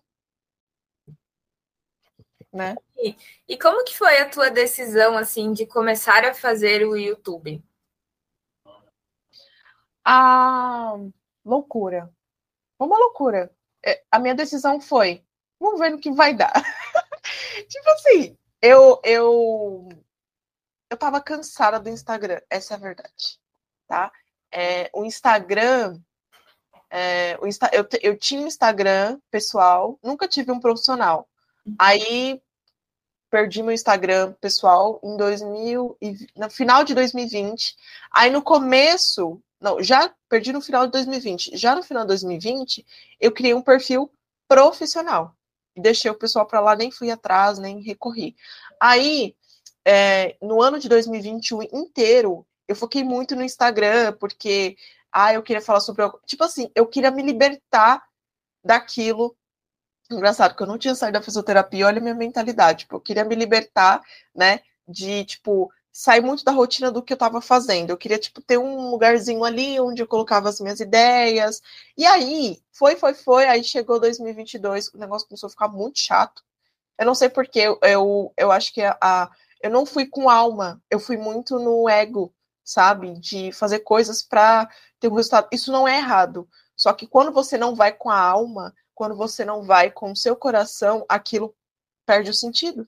[2.52, 2.76] Né?
[2.98, 3.16] E,
[3.48, 7.64] e como que foi a tua decisão assim de começar a fazer o YouTube?
[10.04, 10.96] A
[11.46, 12.12] loucura.
[12.78, 13.54] Uma loucura.
[13.86, 15.24] É, a minha decisão foi:
[15.60, 16.54] vamos ver no que vai dar.
[17.70, 19.88] tipo assim, eu, eu,
[20.90, 23.40] eu tava cansada do Instagram, essa é a verdade,
[23.88, 24.12] tá?
[24.52, 26.00] É, o Instagram,
[26.90, 31.30] é, o Insta, eu, eu tinha um Instagram pessoal, nunca tive um profissional.
[31.78, 32.42] Aí
[33.30, 37.76] perdi meu Instagram pessoal em 2000 e, no final de 2020.
[38.12, 41.56] Aí no começo, não, já perdi no final de 2020.
[41.56, 42.84] Já no final de 2020,
[43.20, 44.12] eu criei um perfil
[44.48, 45.38] profissional
[45.80, 48.36] deixei o pessoal para lá, nem fui atrás, nem recorri.
[48.80, 49.36] Aí,
[49.92, 54.78] é, no ano de 2021 inteiro, eu foquei muito no Instagram, porque,
[55.12, 56.08] ah, eu queria falar sobre.
[56.28, 58.04] Tipo assim, eu queria me libertar
[58.64, 59.36] daquilo.
[60.12, 62.82] Engraçado, que eu não tinha saído da fisioterapia, olha a minha mentalidade.
[62.82, 64.00] Tipo, eu queria me libertar,
[64.36, 67.90] né, de, tipo, sair muito da rotina do que eu estava fazendo.
[67.90, 71.64] Eu queria, tipo, ter um lugarzinho ali onde eu colocava as minhas ideias.
[71.98, 73.48] E aí, foi, foi, foi.
[73.48, 76.44] Aí chegou 2022, o negócio começou a ficar muito chato.
[76.98, 80.82] Eu não sei porquê, eu, eu, eu acho que a, eu não fui com alma,
[80.90, 83.20] eu fui muito no ego, sabe?
[83.20, 84.70] De fazer coisas para
[85.00, 85.48] ter um resultado.
[85.52, 86.48] Isso não é errado.
[86.76, 90.16] Só que quando você não vai com a alma, quando você não vai com o
[90.16, 91.56] seu coração, aquilo
[92.06, 92.88] perde o sentido.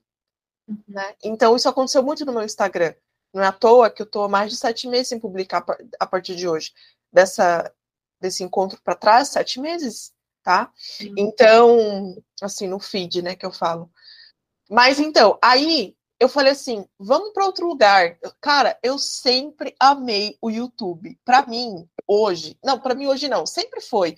[0.88, 1.14] Né?
[1.22, 2.94] Então, isso aconteceu muito no meu Instagram.
[3.32, 5.64] Não é à toa que eu estou mais de sete meses sem publicar
[5.98, 6.72] a partir de hoje.
[7.12, 7.72] Dessa,
[8.20, 10.72] desse encontro para trás, sete meses, tá?
[11.00, 11.14] Uhum.
[11.16, 13.90] Então, assim, no feed, né, que eu falo.
[14.70, 18.16] Mas então, aí eu falei assim, vamos para outro lugar.
[18.40, 21.18] Cara, eu sempre amei o YouTube.
[21.24, 24.16] Para mim, hoje, não, para mim hoje não, sempre foi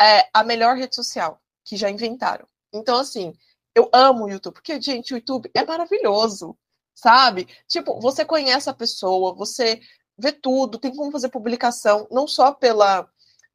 [0.00, 2.48] é, a melhor rede social que já inventaram.
[2.72, 3.34] Então, assim,
[3.74, 6.56] eu amo o YouTube, porque, gente, o YouTube é maravilhoso,
[6.94, 7.46] sabe?
[7.68, 9.82] Tipo, você conhece a pessoa, você
[10.16, 13.06] vê tudo, tem como fazer publicação, não só pela,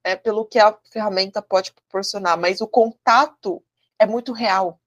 [0.04, 3.64] é, pelo que a ferramenta pode proporcionar, mas o contato
[3.98, 4.80] é muito real.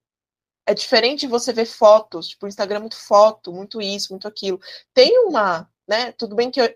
[0.64, 4.60] É diferente você ver fotos, tipo, o Instagram é muito foto, muito isso, muito aquilo.
[4.94, 6.12] Tem uma, né?
[6.12, 6.72] Tudo bem que a,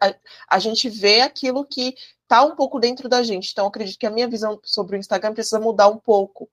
[0.49, 1.95] a gente vê aquilo que
[2.27, 3.51] tá um pouco dentro da gente.
[3.53, 6.49] Então, acredito que a minha visão sobre o Instagram precisa mudar um pouco.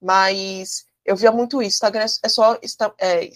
[0.00, 1.76] Mas eu via muito isso.
[1.76, 2.58] Instagram é só
[2.98, 3.30] é,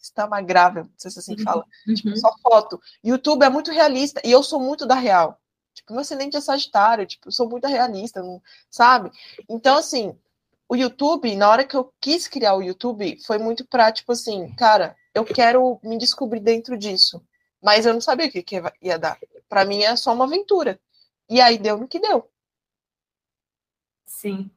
[0.00, 1.44] instagrável, não sei se assim uhum.
[1.44, 1.66] fala.
[1.94, 2.16] Tipo, uhum.
[2.16, 2.80] só foto.
[3.02, 5.38] YouTube é muito realista e eu sou muito da real.
[5.74, 9.10] Tipo, meu ascendente é Sagitário, tipo, eu sou muito realista, não, sabe?
[9.48, 10.16] Então, assim,
[10.72, 14.50] o YouTube, na hora que eu quis criar o YouTube, foi muito pra, tipo assim,
[14.54, 17.22] cara, eu quero me descobrir dentro disso.
[17.62, 19.18] Mas eu não sabia o que, que ia dar.
[19.50, 20.80] Para mim é só uma aventura.
[21.28, 22.26] E aí deu no que deu.
[24.06, 24.50] Sim.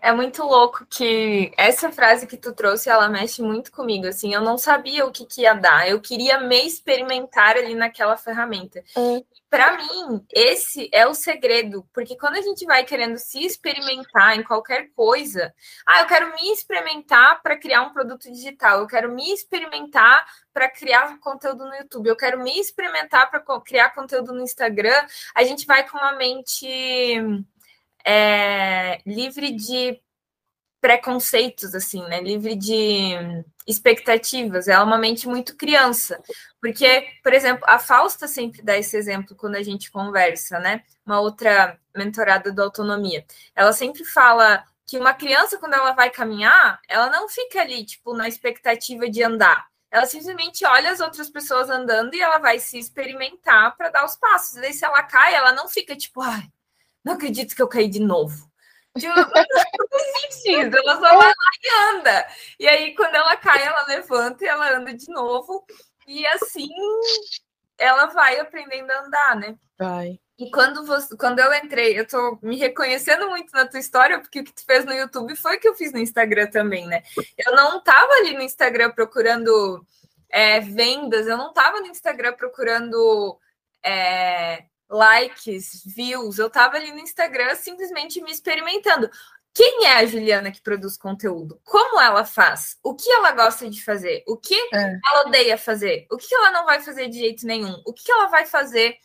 [0.00, 4.40] É muito louco que essa frase que tu trouxe, ela mexe muito comigo, assim, eu
[4.40, 8.82] não sabia o que, que ia dar, eu queria me experimentar ali naquela ferramenta.
[8.96, 9.24] É.
[9.50, 14.42] Para mim, esse é o segredo, porque quando a gente vai querendo se experimentar em
[14.42, 15.54] qualquer coisa,
[15.86, 20.68] ah, eu quero me experimentar para criar um produto digital, eu quero me experimentar para
[20.68, 25.66] criar conteúdo no YouTube, eu quero me experimentar para criar conteúdo no Instagram, a gente
[25.66, 26.66] vai com uma mente
[28.04, 30.00] é, livre de
[30.80, 32.20] preconceitos, assim, né?
[32.20, 33.14] Livre de
[33.66, 34.68] expectativas.
[34.68, 36.20] Ela é uma mente muito criança.
[36.60, 40.82] Porque, por exemplo, a Fausta sempre dá esse exemplo quando a gente conversa, né?
[41.04, 43.24] Uma outra mentorada do autonomia.
[43.54, 48.14] Ela sempre fala que uma criança, quando ela vai caminhar, ela não fica ali, tipo,
[48.14, 49.66] na expectativa de andar.
[49.90, 54.16] Ela simplesmente olha as outras pessoas andando e ela vai se experimentar para dar os
[54.16, 54.56] passos.
[54.56, 56.48] E daí, se ela cai, ela não fica tipo, ai,
[57.04, 58.48] não acredito que eu caí de novo.
[58.98, 62.26] Tipo, não sentido, ela só vai lá e anda.
[62.58, 65.64] E aí, quando ela cai, ela levanta e ela anda de novo.
[66.06, 66.68] E assim
[67.78, 69.56] ela vai aprendendo a andar, né?
[69.78, 70.18] Vai.
[70.36, 74.40] E quando, você, quando eu entrei, eu tô me reconhecendo muito na tua história, porque
[74.40, 77.02] o que tu fez no YouTube foi o que eu fiz no Instagram também, né?
[77.36, 79.84] Eu não tava ali no Instagram procurando
[80.30, 83.38] é, vendas, eu não tava no Instagram procurando
[83.84, 89.10] é, likes, views, eu tava ali no Instagram simplesmente me experimentando.
[89.54, 91.60] Quem é a Juliana que produz conteúdo?
[91.64, 92.78] Como ela faz?
[92.82, 94.22] O que ela gosta de fazer?
[94.26, 95.00] O que é.
[95.10, 96.06] ela odeia fazer?
[96.10, 97.74] O que ela não vai fazer de jeito nenhum?
[97.84, 98.96] O que ela vai fazer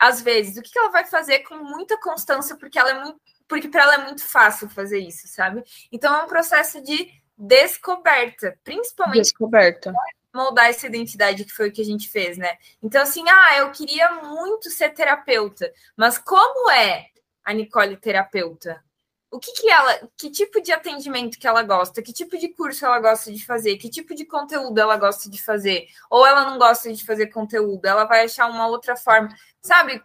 [0.00, 0.56] às vezes?
[0.56, 3.94] O que ela vai fazer com muita constância porque ela é muito, porque para ela
[3.94, 5.62] é muito fácil fazer isso, sabe?
[5.92, 9.92] Então é um processo de descoberta, principalmente descoberta.
[10.34, 12.56] Moldar essa identidade que foi o que a gente fez, né?
[12.82, 17.06] Então assim, ah, eu queria muito ser terapeuta, mas como é
[17.44, 18.82] a Nicole terapeuta?
[19.30, 22.84] o que, que ela, que tipo de atendimento que ela gosta, que tipo de curso
[22.84, 26.58] ela gosta de fazer, que tipo de conteúdo ela gosta de fazer, ou ela não
[26.58, 29.28] gosta de fazer conteúdo, ela vai achar uma outra forma,
[29.62, 30.02] sabe?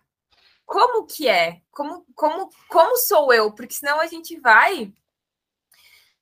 [0.65, 1.61] Como que é?
[1.71, 3.51] Como, como, como sou eu?
[3.51, 4.93] Porque senão a gente vai.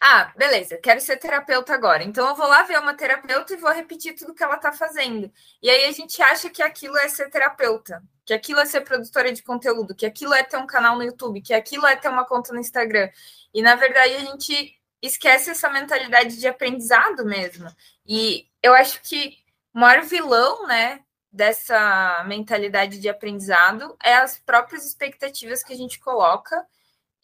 [0.06, 2.04] Ah, beleza, quero ser terapeuta agora.
[2.04, 5.32] Então eu vou lá ver uma terapeuta e vou repetir tudo que ela tá fazendo.
[5.62, 9.32] E aí a gente acha que aquilo é ser terapeuta que aquilo é ser produtora
[9.32, 12.26] de conteúdo, que aquilo é ter um canal no YouTube, que aquilo é ter uma
[12.26, 13.10] conta no Instagram.
[13.54, 17.70] E na verdade a gente esquece essa mentalidade de aprendizado mesmo.
[18.06, 19.38] E eu acho que
[19.74, 26.00] o maior vilão, né, dessa mentalidade de aprendizado é as próprias expectativas que a gente
[26.00, 26.66] coloca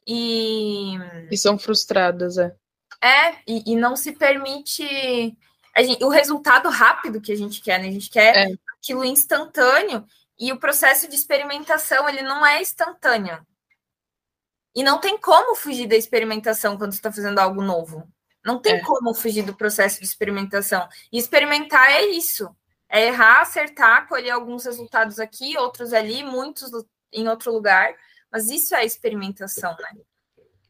[0.05, 0.95] e
[1.31, 2.53] e são frustradas, é.
[3.01, 5.37] É, e, e não se permite
[5.83, 7.87] gente, o resultado rápido que a gente quer, né?
[7.87, 8.55] A gente quer é.
[8.77, 10.05] aquilo instantâneo
[10.37, 13.45] e o processo de experimentação, ele não é instantâneo.
[14.75, 18.07] E não tem como fugir da experimentação quando você está fazendo algo novo.
[18.45, 18.81] Não tem é.
[18.81, 20.87] como fugir do processo de experimentação.
[21.11, 22.55] E experimentar é isso.
[22.87, 26.71] É errar, acertar, colher alguns resultados aqui, outros ali, muitos
[27.11, 27.93] em outro lugar.
[28.31, 29.97] Mas isso é experimentação, né?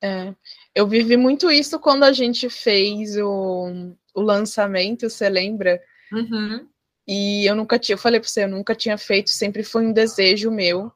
[0.01, 0.35] É.
[0.75, 5.81] Eu vivi muito isso quando a gente fez o, o lançamento, você lembra?
[6.11, 6.67] Uhum.
[7.07, 9.91] E eu nunca tinha, eu falei para você, eu nunca tinha feito, sempre foi um
[9.91, 10.91] desejo meu.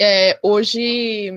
[0.00, 1.36] É, hoje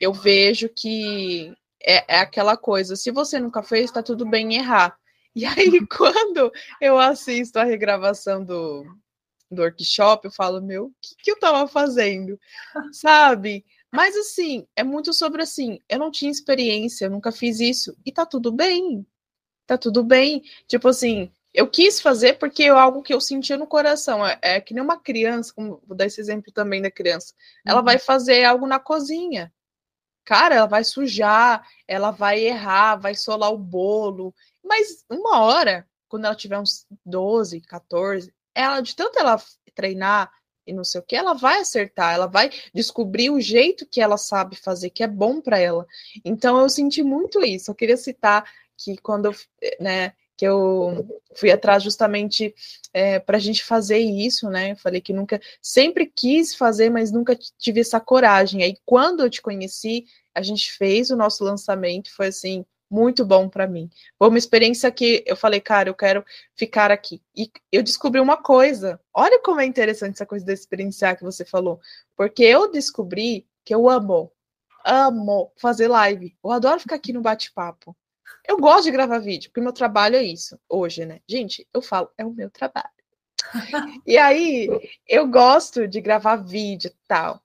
[0.00, 4.98] eu vejo que é, é, aquela coisa, se você nunca fez, está tudo bem errar.
[5.32, 6.50] E aí, quando
[6.80, 8.84] eu assisto a regravação do,
[9.48, 12.36] do workshop, eu falo, meu, o que, que eu estava fazendo?
[12.92, 13.64] Sabe?
[13.92, 18.12] Mas assim, é muito sobre assim, eu não tinha experiência, eu nunca fiz isso, e
[18.12, 19.06] tá tudo bem.
[19.66, 20.42] Tá tudo bem.
[20.66, 24.26] Tipo assim, eu quis fazer porque é algo que eu sentia no coração.
[24.26, 27.34] É, é, que nem uma criança, como vou dar esse exemplo também da criança.
[27.64, 27.84] Ela uhum.
[27.84, 29.52] vai fazer algo na cozinha.
[30.24, 34.34] Cara, ela vai sujar, ela vai errar, vai solar o bolo.
[34.62, 39.40] Mas uma hora, quando ela tiver uns 12, 14, ela, de tanto ela
[39.74, 40.32] treinar
[40.70, 44.16] e não sei o que, ela vai acertar, ela vai descobrir o jeito que ela
[44.16, 45.86] sabe fazer, que é bom para ela.
[46.24, 47.70] Então eu senti muito isso.
[47.70, 48.44] Eu queria citar
[48.76, 49.34] que quando,
[49.80, 52.54] né, que eu fui atrás justamente
[52.94, 54.72] é, para a gente fazer isso, né?
[54.72, 58.62] Eu falei que nunca, sempre quis fazer, mas nunca tive essa coragem.
[58.62, 63.48] Aí, quando eu te conheci, a gente fez o nosso lançamento, foi assim, muito bom
[63.48, 63.88] para mim.
[64.18, 66.24] Foi uma experiência que eu falei, cara, eu quero
[66.56, 67.22] ficar aqui.
[67.36, 69.00] E eu descobri uma coisa.
[69.14, 71.80] Olha como é interessante essa coisa de experienciar que você falou.
[72.16, 74.32] Porque eu descobri que eu amo,
[74.84, 76.36] amo fazer live.
[76.42, 77.96] Eu adoro ficar aqui no bate-papo.
[78.46, 81.20] Eu gosto de gravar vídeo, porque meu trabalho é isso, hoje, né?
[81.28, 82.88] Gente, eu falo, é o meu trabalho.
[84.06, 84.68] e aí,
[85.06, 87.40] eu gosto de gravar vídeo e tal.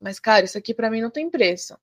[0.00, 1.78] Mas, cara, isso aqui para mim não tem preço.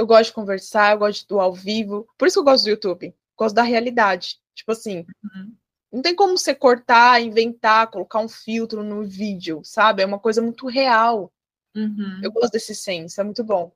[0.00, 2.08] Eu gosto de conversar, eu gosto do ao vivo.
[2.16, 3.14] Por isso que eu gosto do YouTube.
[3.36, 4.38] Gosto da realidade.
[4.54, 5.54] Tipo assim, uhum.
[5.92, 10.02] não tem como você cortar, inventar, colocar um filtro no vídeo, sabe?
[10.02, 11.30] É uma coisa muito real.
[11.76, 12.18] Uhum.
[12.22, 13.70] Eu gosto desse senso, é muito bom.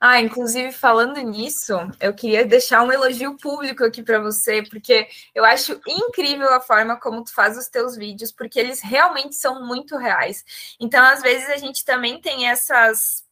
[0.00, 5.44] Ah, inclusive falando nisso, eu queria deixar um elogio público aqui para você, porque eu
[5.44, 9.96] acho incrível a forma como tu faz os teus vídeos, porque eles realmente são muito
[9.98, 10.42] reais.
[10.80, 13.24] Então, às vezes a gente também tem essas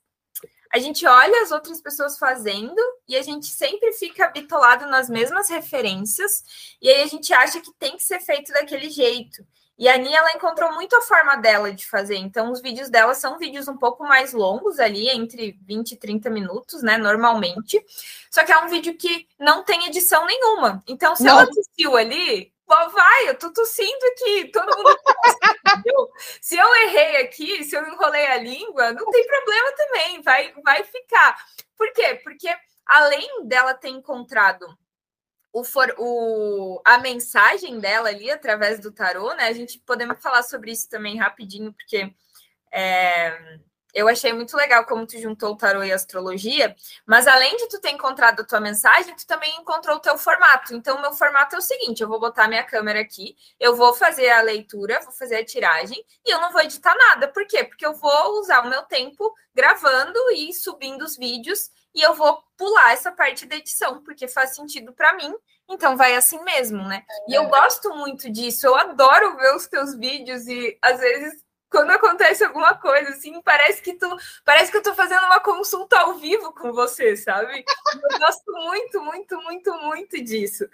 [0.72, 5.48] a gente olha as outras pessoas fazendo e a gente sempre fica bitolado nas mesmas
[5.48, 9.44] referências, e aí a gente acha que tem que ser feito daquele jeito.
[9.80, 12.16] E a Nia, ela encontrou muito a forma dela de fazer.
[12.16, 16.28] Então, os vídeos dela são vídeos um pouco mais longos ali, entre 20 e 30
[16.28, 17.82] minutos, né, normalmente.
[18.30, 20.84] Só que é um vídeo que não tem edição nenhuma.
[20.86, 21.32] Então, se não.
[21.32, 22.52] ela assistiu ali,
[22.90, 24.98] vai, eu tô tossindo aqui, todo mundo
[26.40, 30.84] Se eu errei aqui, se eu enrolei a língua, não tem problema também, vai, vai
[30.84, 31.36] ficar.
[31.76, 32.20] Por quê?
[32.22, 32.48] Porque
[32.86, 34.66] além dela ter encontrado
[35.52, 39.44] o, for, o, a mensagem dela ali através do tarô, né?
[39.48, 42.12] A gente podemos falar sobre isso também rapidinho, porque
[42.72, 43.58] É,
[43.94, 46.74] eu achei muito legal como tu juntou o tarô e a astrologia,
[47.06, 50.74] mas além de tu ter encontrado a tua mensagem, tu também encontrou o teu formato.
[50.74, 53.94] Então, o meu formato é o seguinte: eu vou botar minha câmera aqui, eu vou
[53.94, 57.28] fazer a leitura, vou fazer a tiragem e eu não vou editar nada.
[57.28, 57.64] Por quê?
[57.64, 62.42] Porque eu vou usar o meu tempo gravando e subindo os vídeos e eu vou
[62.56, 65.34] pular essa parte da edição, porque faz sentido para mim.
[65.68, 67.04] Então vai assim mesmo, né?
[67.28, 67.48] E eu é.
[67.48, 68.66] gosto muito disso.
[68.66, 73.80] Eu adoro ver os teus vídeos e às vezes quando acontece alguma coisa, assim, parece
[73.80, 74.08] que tu,
[74.44, 77.64] parece que eu tô fazendo uma consulta ao vivo com você, sabe?
[78.10, 80.68] Eu gosto muito, muito, muito, muito disso.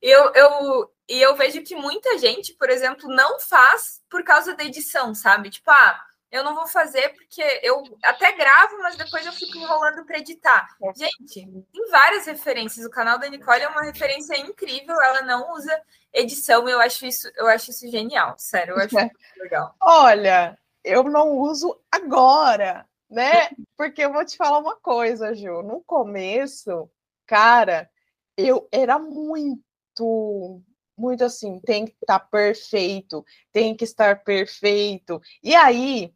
[0.00, 4.64] Eu, eu, e eu vejo que muita gente, por exemplo, não faz por causa da
[4.64, 5.50] edição, sabe?
[5.50, 10.04] Tipo, ah, eu não vou fazer porque eu até gravo, mas depois eu fico enrolando
[10.04, 10.68] para editar.
[10.82, 10.92] É.
[10.94, 12.84] Gente, tem várias referências.
[12.84, 15.00] O canal da Nicole é uma referência incrível.
[15.00, 15.80] Ela não usa
[16.16, 16.68] edição.
[16.68, 18.34] Eu acho isso, eu acho isso genial.
[18.38, 19.10] Sério, eu acho é.
[19.38, 19.74] legal.
[19.80, 23.50] Olha, eu não uso agora, né?
[23.76, 25.62] Porque eu vou te falar uma coisa, Ju.
[25.62, 26.90] No começo,
[27.26, 27.88] cara,
[28.36, 30.62] eu era muito
[30.98, 35.20] muito assim, tem que estar tá perfeito, tem que estar perfeito.
[35.42, 36.14] E aí,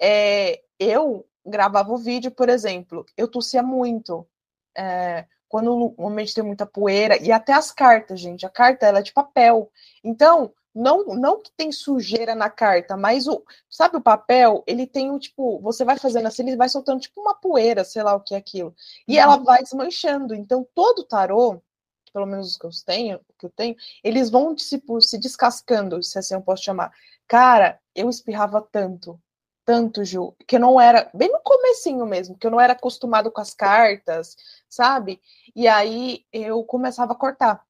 [0.00, 4.28] é, eu gravava o vídeo, por exemplo, eu tossia muito.
[4.76, 8.98] É, quando o ambiente tem muita poeira, e até as cartas, gente, a carta ela
[8.98, 9.70] é de papel.
[10.02, 15.10] Então, não, não que tem sujeira na carta, mas o, sabe o papel, ele tem
[15.10, 18.20] um tipo, você vai fazendo assim, ele vai soltando tipo uma poeira, sei lá o
[18.20, 18.74] que é aquilo.
[19.08, 19.22] E uhum.
[19.22, 20.34] ela vai desmanchando.
[20.34, 21.62] Então, todo tarô,
[22.12, 26.18] pelo menos os que eu tenho, que eu tenho, eles vão se, se descascando, se
[26.18, 26.92] assim eu posso chamar.
[27.26, 29.18] Cara, eu espirrava tanto,
[29.66, 33.32] tanto, Ju, que eu não era, bem no comecinho mesmo, que eu não era acostumado
[33.32, 34.36] com as cartas,
[34.70, 35.20] sabe?
[35.56, 37.66] E aí eu começava a cortar.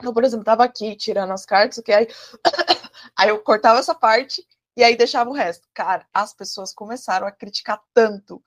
[0.00, 2.06] Eu, por exemplo, tava aqui tirando as cartas, que aí,
[3.18, 5.66] aí eu cortava essa parte e aí deixava o resto.
[5.74, 8.40] Cara, as pessoas começaram a criticar tanto,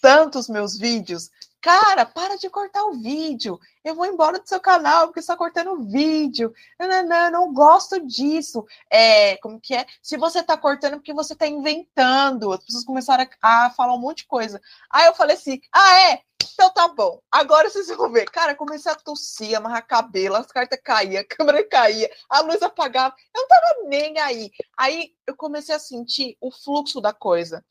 [0.00, 1.28] tantos meus vídeos.
[1.62, 3.58] Cara, para de cortar o vídeo.
[3.84, 6.52] Eu vou embora do seu canal porque está cortando o vídeo.
[6.76, 8.66] Não, não, não, não gosto disso.
[8.90, 9.86] É, como que é?
[10.02, 12.52] Se você está cortando porque você está inventando.
[12.52, 14.60] As pessoas começaram a, a, falar um monte de coisa.
[14.90, 16.22] Aí eu falei assim: ah, é?
[16.52, 17.20] Então tá bom.
[17.30, 18.28] Agora vocês vão ver.
[18.28, 23.14] Cara, comecei a tossir, amarrar cabelo, as cartas caíam, a câmera caía, a luz apagava.
[23.32, 24.50] Eu não tava nem aí.
[24.76, 27.64] Aí eu comecei a sentir o fluxo da coisa.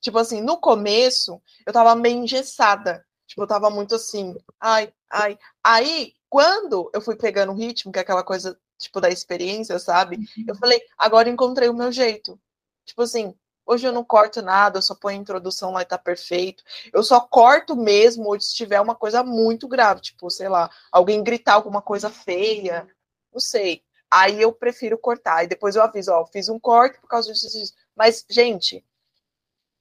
[0.00, 3.06] Tipo assim, no começo, eu tava meio engessada.
[3.26, 5.38] Tipo, eu tava muito assim, ai, ai.
[5.62, 10.18] Aí, quando eu fui pegando o ritmo, que é aquela coisa, tipo, da experiência, sabe?
[10.46, 10.60] Eu uhum.
[10.60, 12.38] falei, agora encontrei o meu jeito.
[12.84, 13.34] Tipo assim,
[13.66, 16.62] hoje eu não corto nada, eu só ponho a introdução lá e tá perfeito.
[16.92, 21.54] Eu só corto mesmo se tiver uma coisa muito grave, tipo, sei lá, alguém gritar
[21.54, 22.88] alguma coisa feia,
[23.32, 23.82] não sei.
[24.10, 25.44] Aí eu prefiro cortar.
[25.44, 27.74] E depois eu aviso, ó, fiz um corte por causa disso.
[27.94, 28.84] Mas, gente,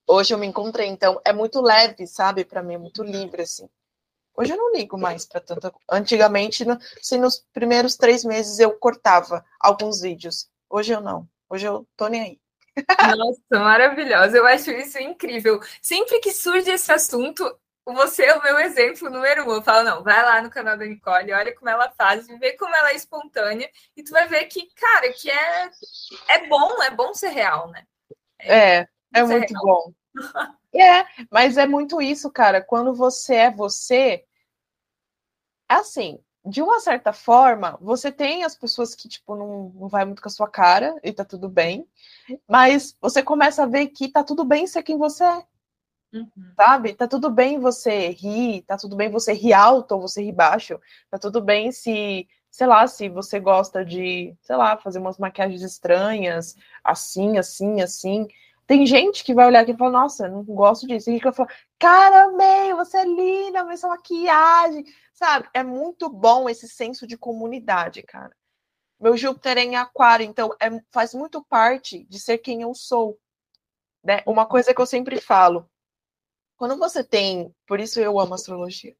[0.07, 2.45] Hoje eu me encontrei, então é muito leve, sabe?
[2.45, 3.67] Para mim é muito livre, assim.
[4.37, 5.73] Hoje eu não ligo mais para tanta.
[5.89, 6.65] Antigamente,
[6.99, 10.49] assim, nos primeiros três meses eu cortava alguns vídeos.
[10.69, 11.27] Hoje eu não.
[11.49, 12.39] Hoje eu tô nem aí.
[13.17, 14.37] Nossa, maravilhosa.
[14.37, 15.59] Eu acho isso incrível.
[15.81, 19.53] Sempre que surge esse assunto, você é o meu exemplo número um.
[19.53, 22.75] Eu falo, não, vai lá no canal da Nicole, olha como ela faz, vê como
[22.75, 25.69] ela é espontânea, e tu vai ver que, cara, que é,
[26.27, 27.85] é bom, é bom ser real, né?
[28.39, 28.87] É, é
[29.19, 29.93] é muito bom.
[30.77, 32.61] É, mas é muito isso, cara.
[32.61, 34.25] Quando você é você,
[35.69, 40.05] é assim, de uma certa forma, você tem as pessoas que, tipo, não, não vai
[40.05, 41.87] muito com a sua cara e tá tudo bem,
[42.47, 45.43] mas você começa a ver que tá tudo bem ser quem você é.
[46.13, 46.29] Uhum.
[46.55, 46.93] Sabe?
[46.93, 50.79] Tá tudo bem você rir, tá tudo bem você rir alto ou você rir baixo,
[51.09, 55.61] tá tudo bem se, sei lá, se você gosta de, sei lá, fazer umas maquiagens
[55.61, 58.27] estranhas, assim, assim, assim.
[58.67, 61.05] Tem gente que vai olhar aqui e falar, nossa, não gosto disso.
[61.05, 65.47] Tem gente que vai falar, cara, meio, você é linda, mas essa maquiagem, sabe?
[65.53, 68.35] É muito bom esse senso de comunidade, cara.
[68.99, 73.19] Meu Júpiter é em aquário, então é, faz muito parte de ser quem eu sou.
[74.03, 74.23] Né?
[74.25, 75.69] Uma coisa que eu sempre falo,
[76.57, 78.95] quando você tem, por isso eu amo astrologia,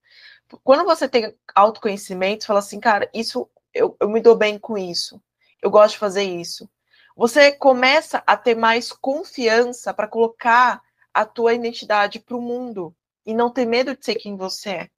[0.64, 5.22] quando você tem autoconhecimento, fala assim, cara, isso eu, eu me dou bem com isso,
[5.62, 6.70] eu gosto de fazer isso
[7.16, 10.82] você começa a ter mais confiança para colocar
[11.14, 12.94] a tua identidade para o mundo
[13.26, 14.90] e não ter medo de ser quem você é.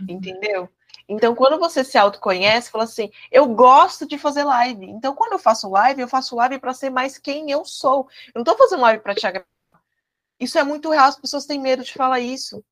[0.00, 0.06] Uhum.
[0.08, 0.68] Entendeu?
[1.08, 4.86] Então, quando você se autoconhece, fala assim: eu gosto de fazer live.
[4.86, 8.08] Então, quando eu faço live, eu faço live para ser mais quem eu sou.
[8.28, 9.48] Eu não estou fazendo live para te agradar.
[10.38, 12.64] Isso é muito real, as pessoas têm medo de falar isso.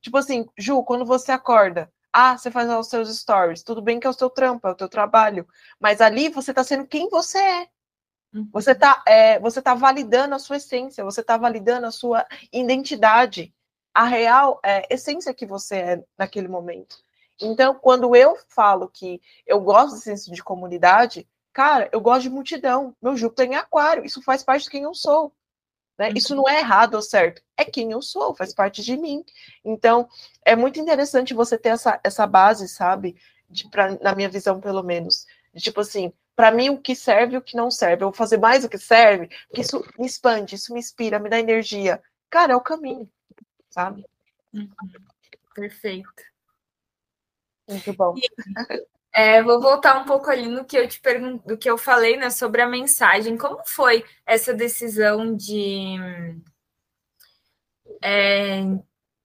[0.00, 3.62] Tipo assim, Ju, quando você acorda, ah, você faz os seus stories.
[3.62, 5.46] Tudo bem que é o seu trampo, é o teu trabalho.
[5.80, 7.68] Mas ali você está sendo quem você é.
[8.32, 8.48] Uhum.
[8.52, 13.54] Você está é, você tá validando a sua essência, você está validando a sua identidade,
[13.94, 16.96] a real é, essência que você é naquele momento.
[17.40, 22.30] Então, quando eu falo que eu gosto desse senso de comunidade, cara, eu gosto de
[22.30, 22.94] multidão.
[23.00, 25.32] Meu Júpiter é em aquário, isso faz parte de quem eu sou.
[25.96, 26.08] Né?
[26.08, 26.14] Uhum.
[26.16, 29.24] Isso não é errado ou certo, é quem eu sou, faz parte de mim.
[29.64, 30.08] Então,
[30.44, 33.16] é muito interessante você ter essa, essa base, sabe?
[33.50, 35.26] De, pra, na minha visão, pelo menos.
[35.52, 38.04] De, tipo assim, para mim, o que serve e o que não serve.
[38.04, 41.28] Eu vou fazer mais o que serve, porque isso me expande, isso me inspira, me
[41.28, 42.00] dá energia.
[42.30, 43.10] Cara, é o caminho,
[43.68, 44.06] sabe?
[44.54, 44.70] Uhum.
[45.52, 46.22] Perfeito.
[47.68, 48.14] Muito bom.
[48.16, 48.30] E,
[49.12, 52.16] é, vou voltar um pouco ali no que eu te pergunto, do que eu falei,
[52.16, 53.36] né, sobre a mensagem.
[53.36, 55.96] Como foi essa decisão de
[58.00, 58.60] é,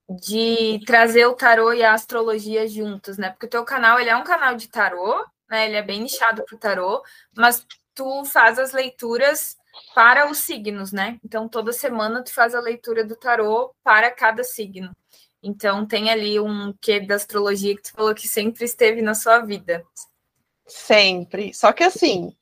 [0.09, 3.30] de trazer o tarô e a astrologia juntos, né?
[3.30, 5.67] Porque o teu canal ele é um canal de tarô, né?
[5.67, 7.03] Ele é bem nichado para o tarô,
[7.37, 9.55] mas tu faz as leituras
[9.93, 11.19] para os signos, né?
[11.23, 14.95] Então toda semana tu faz a leitura do tarô para cada signo.
[15.43, 19.39] Então tem ali um quê da astrologia que tu falou que sempre esteve na sua
[19.41, 19.85] vida.
[20.65, 21.53] Sempre.
[21.53, 22.35] Só que assim,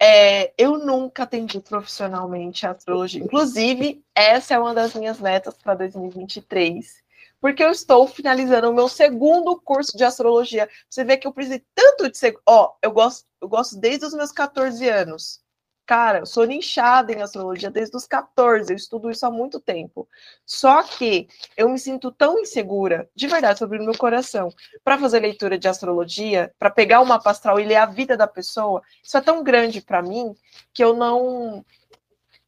[0.00, 3.22] é, eu nunca atendi profissionalmente a astrologia.
[3.22, 7.01] Inclusive, essa é uma das minhas metas para 2023.
[7.42, 10.70] Porque eu estou finalizando o meu segundo curso de astrologia.
[10.88, 12.36] Você vê que eu precisei tanto de ser.
[12.46, 15.42] Ó, eu gosto, eu gosto desde os meus 14 anos.
[15.84, 20.08] Cara, eu sou nichada em astrologia desde os 14, eu estudo isso há muito tempo.
[20.46, 21.26] Só que
[21.56, 24.48] eu me sinto tão insegura, de verdade, sobre o meu coração,
[24.84, 28.80] para fazer leitura de astrologia, para pegar uma astral e ler a vida da pessoa,
[29.02, 30.32] isso é tão grande para mim
[30.72, 31.64] que eu não.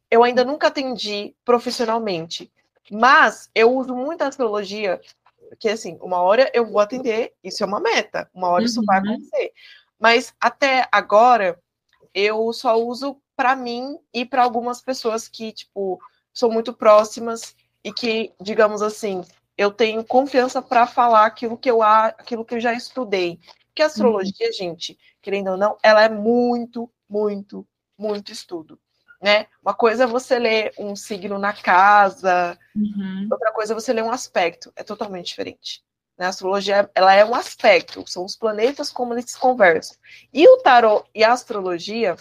[0.08, 2.52] Eu ainda nunca atendi profissionalmente.
[2.90, 5.00] Mas eu uso muito a astrologia,
[5.48, 8.66] porque assim, uma hora eu vou atender, isso é uma meta, uma hora uhum.
[8.66, 9.12] isso vai uhum.
[9.12, 9.52] acontecer.
[9.98, 11.58] Mas até agora
[12.12, 15.98] eu só uso para mim e para algumas pessoas que, tipo,
[16.32, 19.22] são muito próximas e que, digamos assim,
[19.56, 23.38] eu tenho confiança para falar aquilo que eu aquilo que eu já estudei.
[23.74, 24.52] Que a astrologia, uhum.
[24.52, 27.66] gente, querendo ou não, ela é muito, muito,
[27.98, 28.78] muito estudo.
[29.24, 29.46] Né?
[29.62, 33.26] Uma coisa é você ler um signo na casa, uhum.
[33.32, 35.82] outra coisa é você ler um aspecto, é totalmente diferente.
[36.18, 36.26] Né?
[36.26, 39.96] A astrologia ela é um aspecto, são os planetas como eles conversam.
[40.30, 42.16] E o tarot e a astrologia,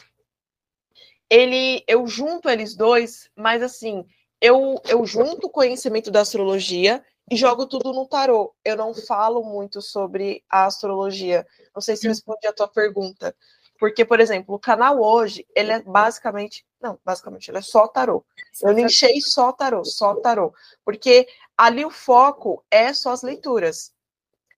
[1.30, 4.06] ele, eu junto eles dois, mas assim,
[4.40, 8.56] eu, eu junto o conhecimento da astrologia e jogo tudo no tarô.
[8.64, 11.46] Eu não falo muito sobre a astrologia.
[11.76, 13.36] Não sei se eu respondi a tua pergunta.
[13.84, 16.66] Porque, por exemplo, o canal hoje, ele é basicamente.
[16.84, 18.26] Não, basicamente, ele é só tarô.
[18.62, 20.54] Eu nichei só tarô, só tarô.
[20.84, 21.26] Porque
[21.58, 23.94] ali o foco é só as leituras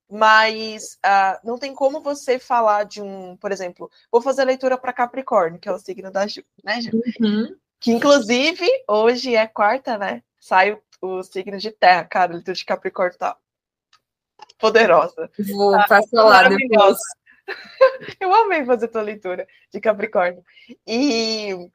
[0.10, 4.78] mas uh, não tem como você falar de um, por exemplo, vou fazer a leitura
[4.78, 6.92] para Capricórnio, que é o signo da Ju, né, Ju?
[7.20, 7.56] Uhum.
[7.80, 10.22] Que inclusive hoje é quarta, né?
[10.40, 13.36] Sai o, o signo de terra, cara, a leitura de Capricórnio tá
[14.60, 15.30] poderosa.
[15.52, 16.98] Vou tá passar lá depois.
[18.20, 20.44] Eu amei fazer tua leitura de Capricórnio.
[20.86, 21.70] E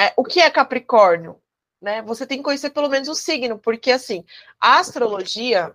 [0.00, 1.40] é, o que é Capricórnio?
[1.80, 2.02] Né?
[2.02, 4.24] Você tem que conhecer pelo menos o signo, porque assim,
[4.60, 5.74] a astrologia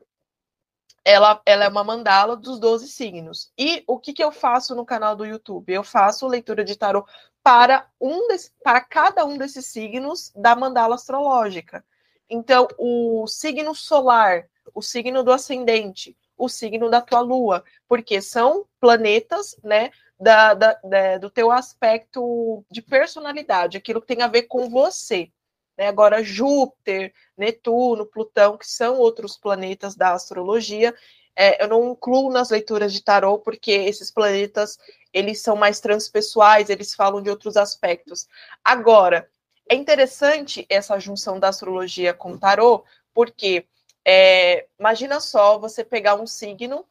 [1.08, 3.50] ela, ela é uma mandala dos 12 signos.
[3.58, 5.72] E o que, que eu faço no canal do YouTube?
[5.72, 7.06] Eu faço leitura de tarô
[7.42, 8.28] para, um
[8.62, 11.82] para cada um desses signos da mandala astrológica.
[12.30, 18.66] Então, o signo solar, o signo do ascendente, o signo da tua lua, porque são
[18.78, 24.44] planetas, né, da, da, da, do teu aspecto de personalidade, aquilo que tem a ver
[24.44, 25.32] com você.
[25.78, 25.88] Né?
[25.88, 30.94] Agora, Júpiter, Netuno, Plutão, que são outros planetas da astrologia,
[31.36, 34.80] é, eu não incluo nas leituras de tarô, porque esses planetas
[35.14, 38.28] eles são mais transpessoais, eles falam de outros aspectos.
[38.64, 39.30] Agora,
[39.70, 43.68] é interessante essa junção da astrologia com o tarô, porque
[44.04, 46.86] é, imagina só você pegar um signo,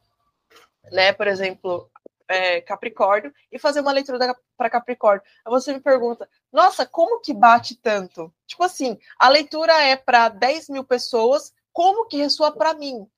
[0.92, 1.12] né?
[1.12, 1.90] Por exemplo,
[2.28, 5.22] é, Capricórnio e fazer uma leitura para Capricórnio.
[5.44, 8.32] Aí você me pergunta, nossa, como que bate tanto?
[8.46, 13.08] Tipo assim, a leitura é para 10 mil pessoas, como que ressoa para mim?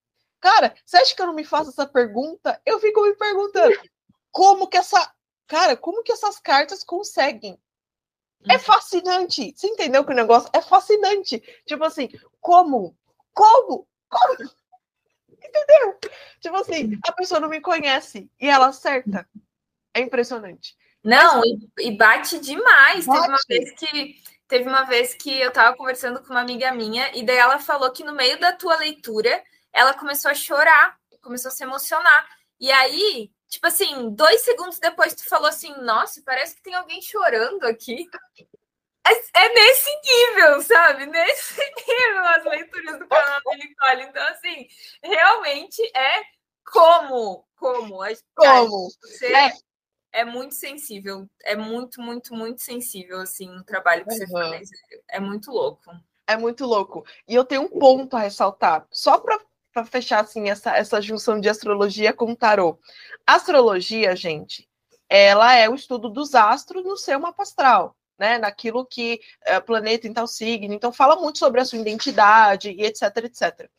[0.41, 2.61] Cara, você acha que eu não me faço essa pergunta?
[2.65, 3.75] Eu fico me perguntando,
[4.31, 5.13] como que essa.
[5.47, 7.59] Cara, como que essas cartas conseguem?
[8.49, 8.61] É uhum.
[8.61, 9.53] fascinante.
[9.57, 11.43] Você entendeu que o negócio é fascinante?
[11.67, 12.09] Tipo assim,
[12.41, 12.97] como?
[13.35, 13.89] Como?
[14.09, 14.51] Como?
[15.43, 15.99] Entendeu?
[16.41, 19.29] Tipo assim, a pessoa não me conhece e ela acerta.
[19.95, 20.77] É impressionante.
[21.03, 23.07] Não, e, e bate demais.
[23.07, 23.21] Bate.
[23.21, 27.15] Teve uma vez que teve uma vez que eu tava conversando com uma amiga minha
[27.17, 31.51] e daí ela falou que no meio da tua leitura ela começou a chorar, começou
[31.51, 32.29] a se emocionar.
[32.59, 37.01] E aí Tipo assim, dois segundos depois tu falou assim, nossa, parece que tem alguém
[37.01, 38.07] chorando aqui.
[39.09, 41.07] É, é nesse nível, sabe?
[41.07, 44.03] Nesse nível as leituras do canal da Nicole.
[44.03, 44.69] Então, assim,
[45.03, 46.23] realmente é
[46.65, 48.01] como, como.
[48.37, 48.89] Como?
[49.01, 49.53] Você é.
[50.13, 51.29] é muito sensível.
[51.45, 54.19] É muito, muito, muito sensível, assim, o trabalho que uhum.
[54.19, 54.69] você faz.
[55.09, 55.91] É muito louco.
[56.27, 57.07] É muito louco.
[57.27, 58.87] E eu tenho um ponto a ressaltar.
[58.91, 59.39] Só para
[59.73, 62.79] para fechar assim essa, essa junção de astrologia com tarô.
[63.27, 64.69] Astrologia, gente,
[65.09, 68.39] ela é o estudo dos astros no seu mapa astral, né?
[68.39, 70.75] Naquilo que é, planeta em tal signo.
[70.75, 73.71] Então fala muito sobre a sua identidade e etc, etc.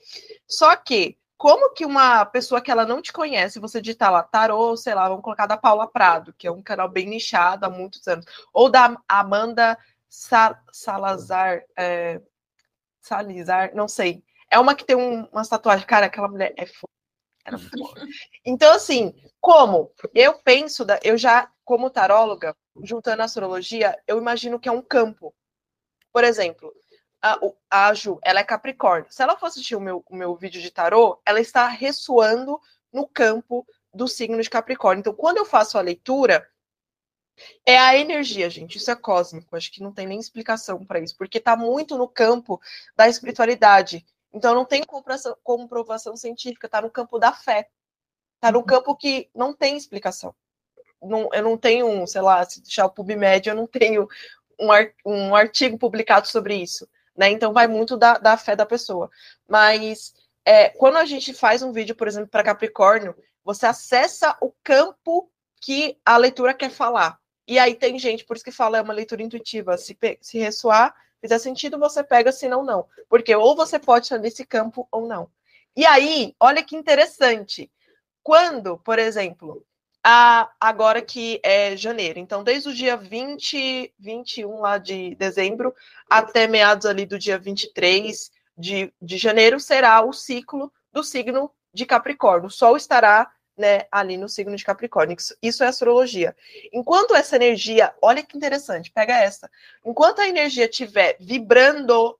[0.48, 4.76] Só que como que uma pessoa que ela não te conhece, você digitar lá tarô,
[4.76, 8.06] sei lá, vamos colocar da Paula Prado, que é um canal bem nichado há muitos
[8.08, 9.78] anos, ou da Amanda
[10.10, 12.20] Salazar, é,
[13.00, 15.86] Salizar, não sei, é uma que tem um, uma tatuagem.
[15.86, 16.92] Cara, aquela mulher é foda.
[17.46, 17.52] É
[18.46, 24.60] então, assim, como eu penso, da, eu já, como taróloga, juntando a astrologia, eu imagino
[24.60, 25.34] que é um campo.
[26.12, 26.74] Por exemplo,
[27.22, 29.12] a, a Ju, ela é Capricórnio.
[29.12, 32.60] Se ela for assistir o meu, o meu vídeo de tarô, ela está ressoando
[32.92, 35.02] no campo do signo de Capricórnio.
[35.02, 36.48] Então, quando eu faço a leitura,
[37.66, 38.78] é a energia, gente.
[38.78, 39.56] Isso é cósmico.
[39.56, 42.60] Acho que não tem nem explicação para isso, porque está muito no campo
[42.96, 44.06] da espiritualidade.
[44.34, 47.70] Então não tem comprovação, comprovação científica, está no campo da fé.
[48.40, 48.66] Está no uhum.
[48.66, 50.34] campo que não tem explicação.
[51.02, 54.08] Não, eu não tenho, sei lá, se deixar o PubMed, eu não tenho
[54.58, 56.88] um, ar, um artigo publicado sobre isso.
[57.16, 57.30] Né?
[57.32, 59.12] Então vai muito da, da fé da pessoa.
[59.46, 60.14] Mas
[60.46, 63.14] é, quando a gente faz um vídeo, por exemplo, para Capricórnio,
[63.44, 65.30] você acessa o campo
[65.62, 67.20] que a leitura quer falar.
[67.46, 69.78] E aí tem gente, por isso que fala é uma leitura intuitiva.
[69.78, 72.88] Se, se ressoar, fizer sentido, você pega, senão não.
[73.10, 75.30] Porque ou você pode estar nesse campo ou não.
[75.76, 77.70] E aí, olha que interessante.
[78.24, 79.65] Quando, por exemplo,
[80.03, 85.74] a, agora que é janeiro, então desde o dia 20, 21 lá de dezembro
[86.09, 91.86] até meados ali do dia 23 de, de janeiro será o ciclo do signo de
[91.86, 92.47] Capricórnio.
[92.47, 95.17] O Sol estará né, ali no signo de Capricórnio.
[95.41, 96.36] Isso é astrologia.
[96.72, 99.49] Enquanto essa energia, olha que interessante, pega essa.
[99.86, 102.17] Enquanto a energia estiver vibrando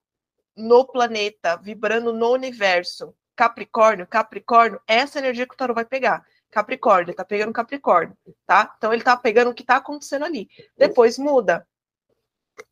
[0.56, 6.26] no planeta, vibrando no universo, Capricórnio, Capricórnio, essa energia que o tarot vai pegar.
[6.52, 8.76] Capricórnio, ele tá pegando Capricórnio, tá?
[8.78, 10.50] Então ele tá pegando o que tá acontecendo ali.
[10.78, 11.66] Depois muda.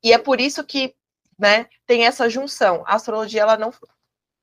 [0.04, 0.94] E é por isso que,
[1.40, 2.84] né, tem essa junção.
[2.86, 3.72] A astrologia ela não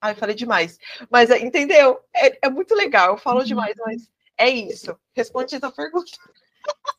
[0.01, 0.79] Ai, falei demais.
[1.11, 2.01] Mas entendeu?
[2.14, 3.11] É, é muito legal.
[3.11, 3.45] Eu falo uhum.
[3.45, 4.99] demais, mas é isso.
[5.14, 6.11] Responde essa pergunta.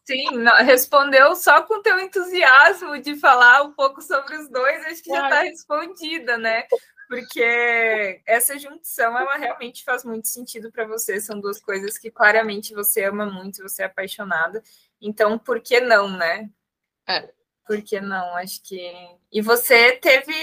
[0.05, 5.01] Sim, não, respondeu só com teu entusiasmo de falar um pouco sobre os dois, acho
[5.01, 6.67] que já está respondida, né?
[7.07, 11.19] Porque essa junção, ela realmente faz muito sentido para você.
[11.21, 14.63] São duas coisas que claramente você ama muito, você é apaixonada.
[15.01, 16.49] Então, por que não, né?
[17.07, 17.31] É.
[17.65, 18.35] Por que não?
[18.35, 18.91] Acho que.
[19.31, 20.33] E você teve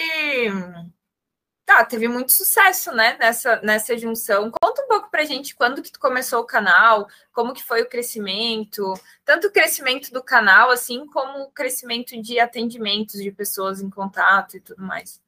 [1.65, 4.51] Tá, teve muito sucesso, né, nessa, nessa junção.
[4.51, 7.89] Conta um pouco pra gente quando que tu começou o canal, como que foi o
[7.89, 8.93] crescimento,
[9.25, 14.57] tanto o crescimento do canal, assim, como o crescimento de atendimentos de pessoas em contato
[14.57, 15.22] e tudo mais.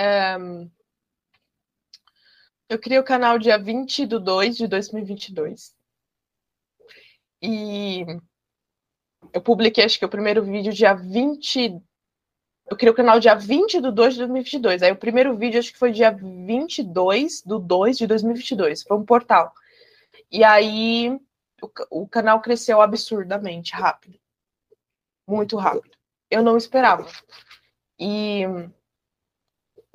[0.00, 0.70] Um,
[2.68, 5.74] eu criei o canal dia 20 de 2 de 2022.
[7.42, 8.04] E
[9.32, 11.82] eu publiquei, acho que o primeiro vídeo dia 20
[12.70, 14.82] eu criei o canal dia 20 de 2 de 2022.
[14.82, 18.82] Aí o primeiro vídeo acho que foi dia 22 do 2 de 2022.
[18.82, 19.52] Foi um portal.
[20.30, 21.18] E aí
[21.62, 24.18] o, o canal cresceu absurdamente rápido.
[25.26, 25.96] Muito rápido.
[26.30, 27.06] Eu não esperava.
[27.98, 28.42] E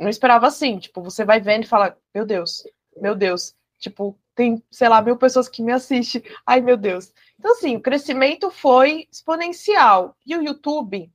[0.04, 2.64] não esperava assim, tipo, você vai vendo e fala, meu Deus,
[2.98, 7.14] meu Deus, tipo, tem, sei lá, mil pessoas que me assistem, ai meu Deus.
[7.40, 10.16] Então, assim, o crescimento foi exponencial.
[10.26, 11.12] E o YouTube,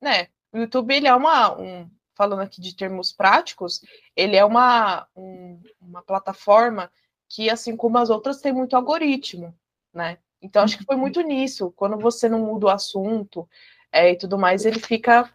[0.00, 3.80] né, o YouTube ele é uma, um, falando aqui de termos práticos,
[4.16, 6.90] ele é uma, um, uma plataforma
[7.28, 9.54] que, assim como as outras, tem muito algoritmo,
[9.94, 10.18] né?
[10.42, 11.72] Então, acho que foi muito nisso.
[11.76, 13.48] Quando você não muda o assunto
[13.92, 15.30] é, e tudo mais, ele fica,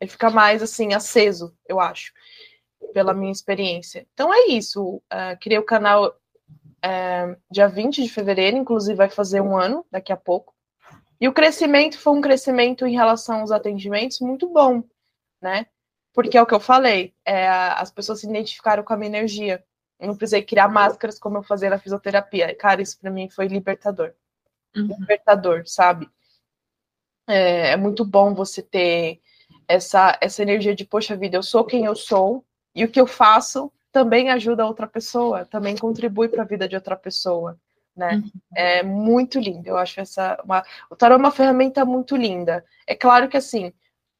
[0.00, 2.12] ele fica mais, assim, aceso, eu acho,
[2.92, 4.06] pela minha experiência.
[4.12, 4.96] Então, é isso.
[5.12, 10.12] Uh, criei o canal uh, dia 20 de fevereiro, inclusive vai fazer um ano daqui
[10.12, 10.54] a pouco.
[11.20, 14.82] E o crescimento foi um crescimento em relação aos atendimentos muito bom,
[15.40, 15.66] né?
[16.12, 19.64] Porque é o que eu falei, é, as pessoas se identificaram com a minha energia.
[19.98, 22.54] Eu não precisei criar máscaras como eu fazia na fisioterapia.
[22.54, 24.12] Cara, isso para mim foi libertador.
[24.74, 24.88] Uhum.
[24.98, 26.08] Libertador, sabe?
[27.26, 29.20] É, é, muito bom você ter
[29.68, 32.44] essa, essa energia de, poxa vida, eu sou quem eu sou,
[32.74, 36.68] e o que eu faço também ajuda a outra pessoa, também contribui para a vida
[36.68, 37.58] de outra pessoa,
[37.96, 38.16] né?
[38.16, 38.30] Uhum.
[38.54, 39.68] É muito lindo.
[39.68, 40.62] Eu acho essa uma...
[40.90, 42.62] o tarô é uma ferramenta muito linda.
[42.86, 43.72] É claro que assim,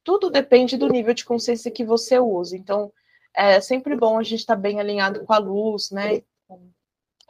[0.03, 2.57] tudo depende do nível de consciência que você usa.
[2.57, 2.91] Então,
[3.35, 6.23] é sempre bom a gente estar tá bem alinhado com a luz, né?
[6.47, 6.71] Com,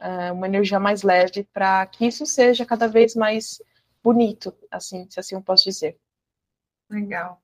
[0.00, 3.60] é, uma energia mais leve para que isso seja cada vez mais
[4.02, 5.98] bonito, assim, se assim eu posso dizer.
[6.88, 7.42] Legal.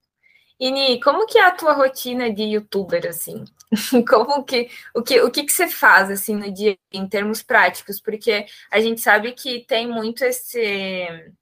[0.64, 3.44] Ini, como que é a tua rotina de youtuber, assim?
[4.08, 8.00] Como que, o que, o que que você faz, assim, no dia, em termos práticos?
[8.00, 11.34] Porque a gente sabe que tem muito esse...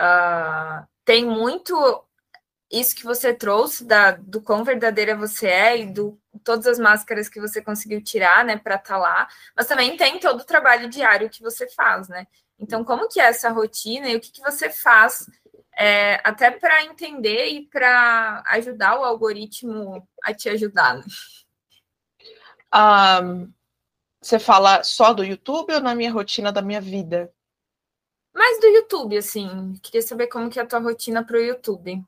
[0.00, 2.04] Uh, tem muito
[2.68, 7.28] isso que você trouxe da, do quão verdadeira você é e do todas as máscaras
[7.28, 10.88] que você conseguiu tirar, né, para estar tá lá, mas também tem todo o trabalho
[10.88, 12.26] diário que você faz, né?
[12.58, 15.28] Então, como que é essa rotina e o que, que você faz
[15.76, 20.98] é, até para entender e para ajudar o algoritmo a te ajudar?
[20.98, 21.04] Né?
[22.74, 23.52] Um,
[24.20, 27.32] você fala só do YouTube ou na minha rotina da minha vida?
[28.34, 29.74] Mais do YouTube, assim.
[29.82, 32.04] Queria saber como que é a tua rotina para o YouTube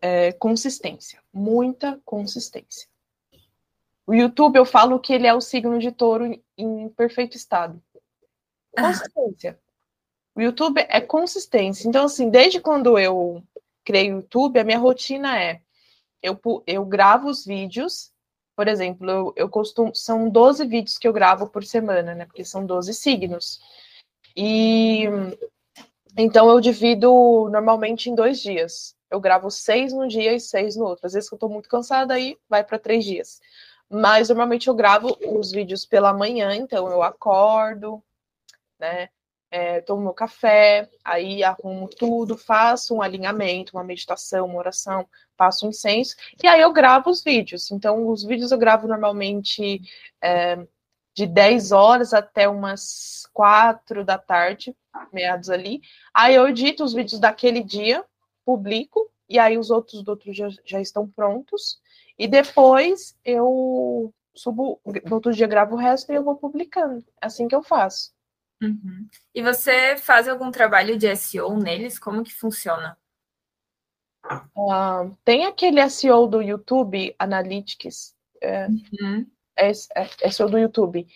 [0.00, 2.88] é, consistência, muita consistência.
[4.06, 7.82] O YouTube, eu falo que ele é o signo de touro em perfeito estado.
[8.70, 9.58] Consistência.
[10.36, 11.88] O YouTube é consistência.
[11.88, 13.42] Então, assim, desde quando eu
[13.84, 15.60] criei o YouTube, a minha rotina é:
[16.22, 18.12] eu, eu gravo os vídeos,
[18.54, 19.94] por exemplo, eu, eu costumo.
[19.94, 22.26] São 12 vídeos que eu gravo por semana, né?
[22.26, 23.60] Porque são 12 signos.
[24.36, 25.04] E
[26.18, 30.84] então eu divido normalmente em dois dias eu gravo seis num dia e seis no
[30.84, 31.06] outro.
[31.06, 33.40] Às vezes que eu tô muito cansada, aí vai para três dias.
[33.88, 38.02] Mas normalmente eu gravo os vídeos pela manhã, então eu acordo,
[38.78, 39.08] né?
[39.50, 45.66] É, tomo meu café, aí arrumo tudo, faço um alinhamento, uma meditação, uma oração, passo
[45.66, 47.70] um incenso, e aí eu gravo os vídeos.
[47.70, 49.80] Então, os vídeos eu gravo normalmente
[50.20, 50.58] é,
[51.14, 54.76] de 10 horas até umas 4 da tarde,
[55.12, 55.80] meados ali.
[56.12, 58.04] Aí eu edito os vídeos daquele dia,
[58.44, 61.80] publico, e aí os outros do outro dia já estão prontos,
[62.18, 67.04] e depois eu subo, no outro dia gravo o resto e eu vou publicando.
[67.20, 68.15] É assim que eu faço.
[68.62, 69.08] Uhum.
[69.34, 71.98] E você faz algum trabalho de SEO neles?
[71.98, 72.96] Como que funciona?
[74.56, 79.26] Uh, tem aquele SEO do YouTube, Analytics, é, uhum.
[79.56, 81.06] é, é, SEO do YouTube,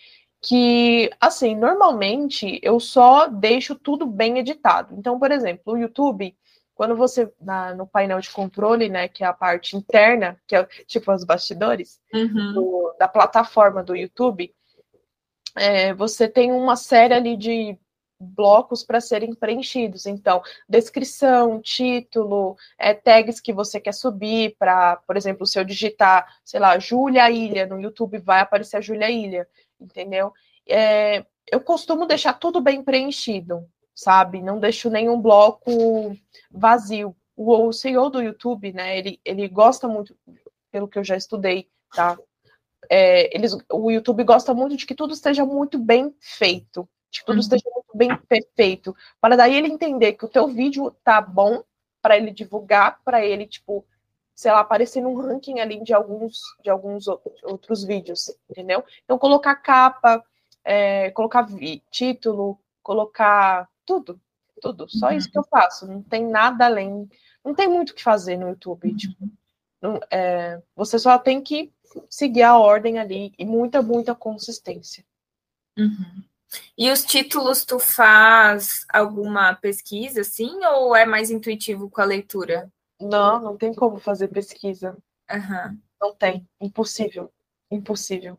[0.41, 4.95] que, assim, normalmente eu só deixo tudo bem editado.
[4.97, 6.35] Então, por exemplo, o YouTube,
[6.73, 10.63] quando você, na, no painel de controle, né, que é a parte interna, que é
[10.87, 12.53] tipo os bastidores, uhum.
[12.53, 14.53] do, da plataforma do YouTube,
[15.55, 17.77] é, você tem uma série ali de
[18.19, 20.05] blocos para serem preenchidos.
[20.05, 26.27] Então, descrição, título, é, tags que você quer subir para, por exemplo, se eu digitar,
[26.45, 29.47] sei lá, Júlia Ilha no YouTube, vai aparecer a Júlia Ilha,
[29.79, 30.31] entendeu?
[30.67, 33.67] É, eu costumo deixar tudo bem preenchido
[34.01, 34.41] sabe?
[34.41, 36.17] Não deixo nenhum bloco
[36.49, 37.15] vazio.
[37.35, 40.15] O, o CEO do YouTube, né, ele, ele gosta muito,
[40.71, 42.17] pelo que eu já estudei, tá?
[42.89, 47.25] É, eles, o YouTube gosta muito de que tudo esteja muito bem feito, de que
[47.25, 47.41] tudo uhum.
[47.41, 51.63] esteja muito bem perfeito, para daí ele entender que o teu vídeo tá bom,
[52.01, 53.85] para ele divulgar, para ele, tipo,
[54.33, 57.05] sei lá, aparecer num ranking ali de alguns, de alguns
[57.43, 58.83] outros vídeos, entendeu?
[59.03, 60.23] Então, colocar capa,
[60.63, 61.47] é, colocar
[61.91, 64.19] título, colocar tudo,
[64.61, 64.89] tudo.
[64.89, 65.13] Só uhum.
[65.13, 65.87] isso que eu faço.
[65.87, 67.09] Não tem nada além.
[67.43, 68.95] Não tem muito o que fazer no YouTube.
[68.95, 69.29] Tipo,
[69.81, 71.71] não, é, você só tem que
[72.09, 75.03] seguir a ordem ali e muita, muita consistência.
[75.77, 76.23] Uhum.
[76.77, 82.71] E os títulos, tu faz alguma pesquisa, assim, ou é mais intuitivo com a leitura?
[82.99, 84.97] Não, não tem como fazer pesquisa.
[85.31, 85.79] Uhum.
[86.01, 87.31] Não tem, impossível,
[87.69, 88.37] impossível.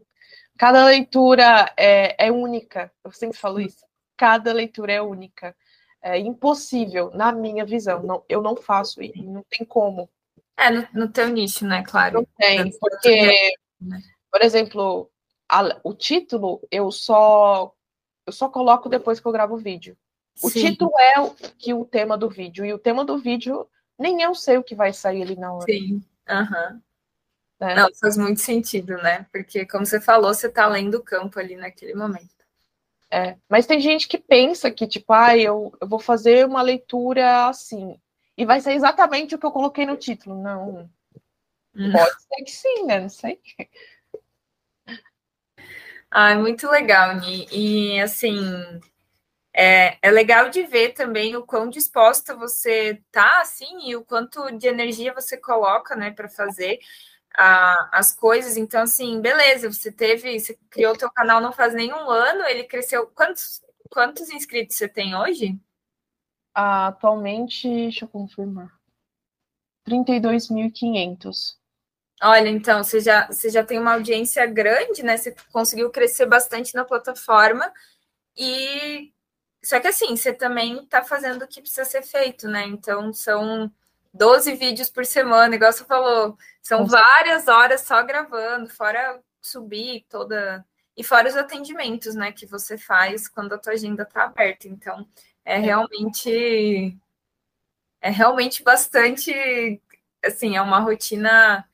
[0.59, 3.83] Cada leitura é, é única, eu sempre falo isso
[4.23, 5.53] cada leitura é única.
[6.01, 8.05] É impossível, na minha visão.
[8.05, 10.09] Não, eu não faço e não tem como.
[10.57, 11.83] É, no, no teu nicho, né?
[11.83, 12.15] Claro.
[12.21, 14.01] Não tem, porque, né?
[14.31, 15.11] por exemplo,
[15.49, 17.73] a, o título eu só
[18.27, 19.97] eu só coloco depois que eu gravo o vídeo.
[20.43, 20.69] O Sim.
[20.69, 24.35] título é o, que o tema do vídeo, e o tema do vídeo nem eu
[24.35, 25.67] sei o que vai sair ali na hora.
[25.67, 26.03] Sim.
[26.29, 26.81] Uhum.
[27.61, 27.75] É.
[27.77, 29.27] Não, faz muito sentido, né?
[29.33, 32.43] Porque, como você falou, você está além do campo ali naquele momento.
[33.09, 37.47] É, mas tem gente que pensa que, tipo, ah, eu, eu vou fazer uma leitura
[37.49, 38.01] assim,
[38.43, 40.41] e vai ser exatamente o que eu coloquei no título.
[40.43, 40.91] Não.
[41.75, 41.93] Hum.
[41.93, 43.01] Pode ser que sim, né?
[43.01, 43.41] Não sei.
[46.11, 47.47] Ah, muito legal, Ni.
[47.51, 48.37] E assim,
[49.55, 54.51] é, é legal de ver também o quão disposta você tá, assim, e o quanto
[54.59, 56.81] de energia você coloca, né, para fazer
[57.35, 58.57] a, as coisas.
[58.59, 62.65] Então, assim, beleza, você teve, você criou o teu canal não faz nenhum ano, ele
[62.65, 63.07] cresceu.
[63.15, 65.59] Quantos, quantos inscritos você tem hoje?
[66.55, 68.73] Atualmente, deixa eu confirmar.
[69.89, 71.57] 32.500.
[72.23, 75.17] Olha, então, você já, você já tem uma audiência grande, né?
[75.17, 77.73] Você conseguiu crescer bastante na plataforma.
[78.37, 79.13] E
[79.63, 82.65] só que assim, você também está fazendo o que precisa ser feito, né?
[82.67, 83.71] Então, são
[84.13, 86.37] 12 vídeos por semana, igual você falou.
[86.61, 90.65] São várias horas só gravando, fora subir toda.
[90.97, 94.69] E fora os atendimentos, né, que você faz quando a tua agenda está aberta.
[94.69, 95.09] Então,
[95.45, 96.97] é, realmente.
[98.01, 99.81] É realmente bastante.
[100.25, 101.69] Assim, é uma rotina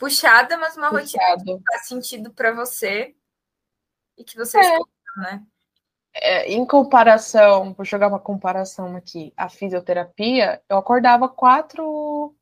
[0.00, 1.44] puxada, mas uma Puxado.
[1.44, 3.14] rotina que faz sentido para você
[4.16, 4.78] e que você é.
[5.16, 5.42] né?
[6.12, 12.34] É, em comparação, vou jogar uma comparação aqui, a fisioterapia, eu acordava 4,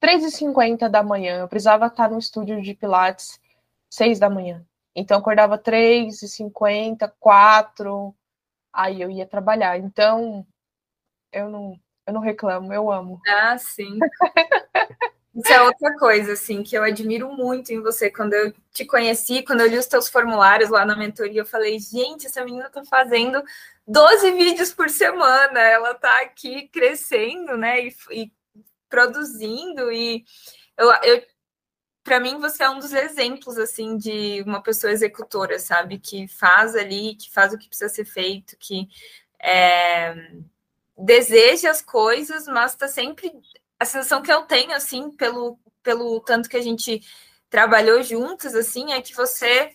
[0.00, 3.40] 3h50 da manhã, eu precisava estar no estúdio de Pilates
[3.88, 4.66] 6 da manhã.
[4.94, 8.14] Então, eu acordava 3h50, 4
[8.76, 9.78] aí eu ia trabalhar.
[9.78, 10.46] Então,
[11.32, 13.20] eu não, eu não reclamo, eu amo.
[13.26, 13.98] Ah, sim.
[15.34, 18.10] Isso é outra coisa, assim, que eu admiro muito em você.
[18.10, 21.78] Quando eu te conheci, quando eu li os teus formulários lá na mentoria, eu falei,
[21.78, 23.42] gente, essa menina tá fazendo
[23.86, 28.32] 12 vídeos por semana, ela tá aqui crescendo, né, e, e
[28.88, 30.24] produzindo, e
[30.78, 31.22] eu, eu
[32.06, 36.76] para mim você é um dos exemplos assim de uma pessoa executora, sabe, que faz
[36.76, 38.88] ali, que faz o que precisa ser feito, que
[39.42, 40.14] é,
[40.96, 43.32] deseja as coisas, mas está sempre
[43.78, 47.00] a sensação que eu tenho, assim, pelo, pelo tanto que a gente
[47.50, 49.74] trabalhou juntos, assim, é que você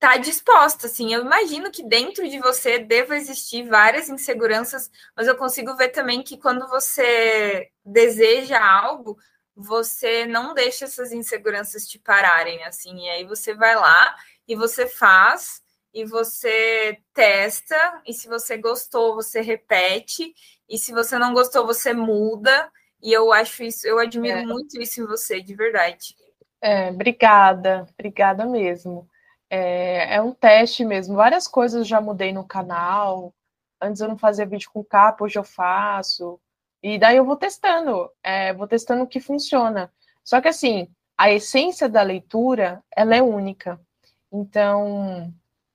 [0.00, 1.14] tá disposta, assim.
[1.14, 6.22] Eu imagino que dentro de você deva existir várias inseguranças, mas eu consigo ver também
[6.22, 9.16] que quando você deseja algo,
[9.56, 13.06] você não deixa essas inseguranças te pararem, assim.
[13.06, 14.14] E aí você vai lá
[14.46, 15.62] e você faz
[15.94, 20.34] e você testa, e se você gostou, você repete,
[20.68, 22.70] e se você não gostou, você muda.
[23.02, 24.44] E eu acho isso, eu admiro é.
[24.44, 26.14] muito isso em você, de verdade.
[26.60, 29.08] É, obrigada, obrigada mesmo.
[29.48, 31.16] É, é, um teste mesmo.
[31.16, 33.32] Várias coisas já mudei no canal.
[33.80, 36.38] Antes eu não fazia vídeo com capa, hoje eu faço.
[36.82, 39.92] E daí eu vou testando, é, vou testando o que funciona.
[40.22, 43.80] Só que assim, a essência da leitura, ela é única.
[44.30, 45.32] Então,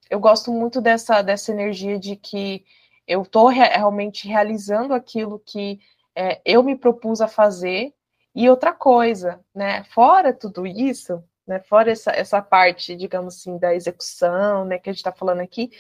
[0.10, 2.64] eu gosto muito dessa, dessa energia de que
[3.08, 5.80] eu estou re realmente realizando aquilo que
[6.16, 7.94] é, eu me propus a fazer.
[8.34, 9.84] E outra coisa, né?
[9.86, 11.60] Fora tudo isso, né?
[11.60, 14.78] Fora essa, essa parte, digamos assim, da execução, né?
[14.78, 15.72] Que a gente está falando aqui,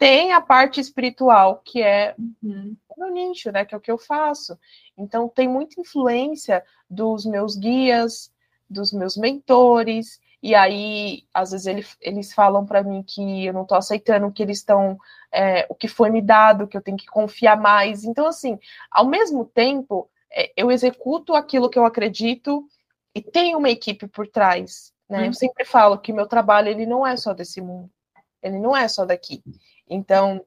[0.00, 2.74] tem a parte espiritual, que é uhum.
[2.88, 3.66] o meu nicho, né?
[3.66, 4.58] Que é o que eu faço.
[4.96, 8.32] Então, tem muita influência dos meus guias,
[8.68, 13.64] dos meus mentores, e aí, às vezes, ele, eles falam para mim que eu não
[13.64, 14.98] estou aceitando o que eles estão,
[15.30, 18.02] é, o que foi me dado, que eu tenho que confiar mais.
[18.02, 18.58] Então, assim,
[18.90, 22.66] ao mesmo tempo, é, eu executo aquilo que eu acredito
[23.14, 24.94] e tem uma equipe por trás.
[25.06, 25.24] Né?
[25.24, 25.26] Hum.
[25.26, 27.90] Eu sempre falo que meu trabalho ele não é só desse mundo,
[28.42, 29.42] ele não é só daqui.
[29.90, 30.40] Então,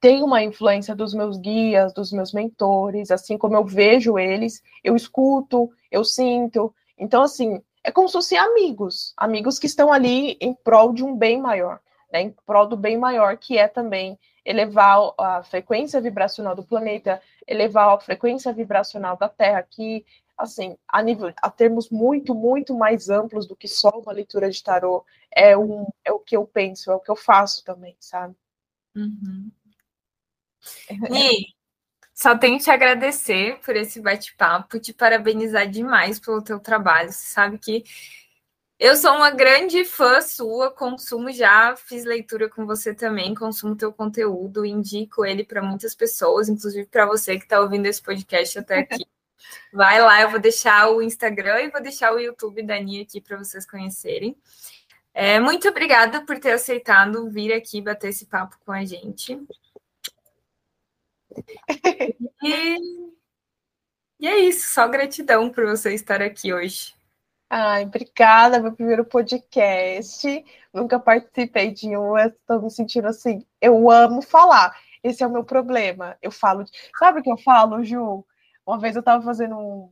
[0.00, 4.96] tem uma influência dos meus guias, dos meus mentores, assim como eu vejo eles, eu
[4.96, 6.74] escuto, eu sinto.
[6.98, 11.16] Então, assim, é como se fossem amigos, amigos que estão ali em prol de um
[11.16, 11.80] bem maior,
[12.12, 17.20] né, em prol do bem maior, que é também elevar a frequência vibracional do planeta,
[17.46, 20.04] elevar a frequência vibracional da Terra, que,
[20.40, 24.62] assim, a, nível, a termos muito, muito mais amplos do que só uma leitura de
[24.62, 28.34] tarô, é, um, é o que eu penso, é o que eu faço também, sabe?
[28.96, 29.50] Uhum.
[31.12, 31.46] E
[32.14, 37.12] só tenho que te agradecer por esse bate-papo, te parabenizar demais pelo teu trabalho.
[37.12, 37.84] Você sabe que
[38.78, 43.92] eu sou uma grande fã sua, consumo já, fiz leitura com você também, consumo teu
[43.92, 48.78] conteúdo, indico ele para muitas pessoas, inclusive para você que está ouvindo esse podcast até
[48.80, 49.06] aqui.
[49.72, 53.20] Vai lá, eu vou deixar o Instagram e vou deixar o YouTube da Nia aqui
[53.20, 54.36] para vocês conhecerem.
[55.12, 59.40] É, muito obrigada por ter aceitado vir aqui bater esse papo com a gente.
[62.42, 62.76] E,
[64.18, 66.94] e é isso, só gratidão por você estar aqui hoje.
[67.50, 70.44] Ai, obrigada, meu primeiro podcast.
[70.72, 73.44] Nunca participei de um, estou me sentindo assim.
[73.60, 74.74] Eu amo falar.
[75.02, 76.16] Esse é o meu problema.
[76.22, 76.64] Eu falo.
[76.98, 78.24] Sabe o que eu falo, Ju?
[78.66, 79.90] Uma vez eu estava fazendo um,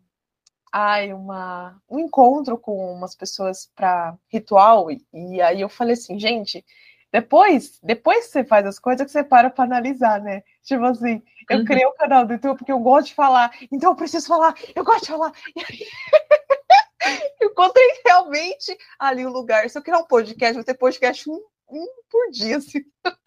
[0.72, 6.18] ai, uma, um encontro com umas pessoas para ritual, e, e aí eu falei assim,
[6.18, 6.64] gente,
[7.10, 10.42] depois, depois que você faz as coisas, que você para para analisar, né?
[10.62, 11.64] Tipo assim, eu uhum.
[11.64, 14.54] criei o um canal do YouTube porque eu gosto de falar, então eu preciso falar,
[14.74, 15.32] eu gosto de falar.
[17.40, 19.68] eu encontrei realmente ali o um lugar.
[19.70, 21.40] Se eu criar um podcast, vou ter podcast um,
[21.70, 22.58] um por dia.
[22.58, 22.80] Assim.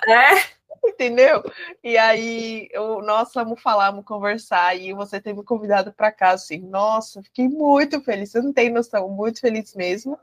[0.07, 0.60] É.
[0.85, 1.43] Entendeu?
[1.83, 4.75] E aí, eu, nossa, vamos falar, vamos conversar.
[4.75, 8.31] E você ter me convidado para cá, assim, nossa, fiquei muito feliz.
[8.31, 10.17] Você não tem noção, muito feliz mesmo.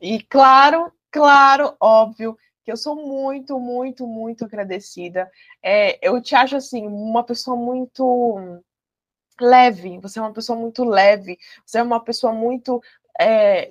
[0.00, 5.30] E claro, claro, óbvio, que eu sou muito, muito, muito agradecida.
[5.62, 8.60] É, eu te acho, assim, uma pessoa muito
[9.40, 12.82] leve, você é uma pessoa muito leve, você é uma pessoa muito
[13.18, 13.70] é,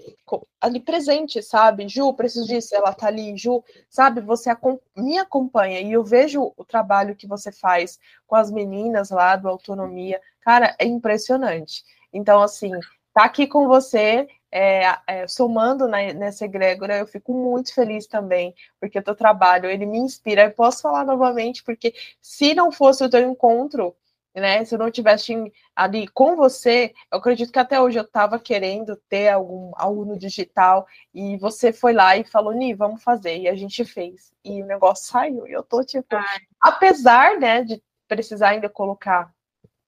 [0.60, 1.88] ali presente, sabe?
[1.88, 4.20] Ju, preciso disso, ela tá ali, Ju, sabe?
[4.22, 4.50] Você
[4.96, 9.48] me acompanha e eu vejo o trabalho que você faz com as meninas lá do
[9.48, 11.84] Autonomia, cara, é impressionante.
[12.12, 12.72] Então, assim,
[13.14, 18.54] tá aqui com você, é, é, somando na, nessa egrégora, eu fico muito feliz também,
[18.80, 20.44] porque o teu trabalho, ele me inspira.
[20.44, 23.96] Eu posso falar novamente, porque se não fosse o teu encontro,
[24.36, 24.64] né?
[24.64, 25.34] Se eu não tivesse
[25.76, 30.86] ali com você, eu acredito que até hoje eu estava querendo ter algum aluno digital
[31.14, 34.34] e você foi lá e falou, Ni, vamos fazer, e a gente fez.
[34.44, 36.40] E o negócio saiu, e eu tô tipo, Ai.
[36.62, 39.34] apesar, né, de precisar ainda colocar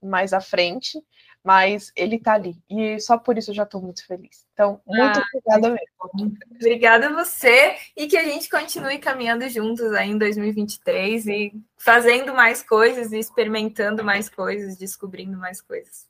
[0.01, 0.99] mais à frente,
[1.43, 2.55] mas ele está ali.
[2.69, 4.45] E só por isso eu já estou muito feliz.
[4.53, 6.35] Então, muito ah, obrigada mesmo.
[6.55, 12.33] Obrigada a você e que a gente continue caminhando juntos aí em 2023 e fazendo
[12.33, 16.07] mais coisas, e experimentando mais coisas, descobrindo mais coisas.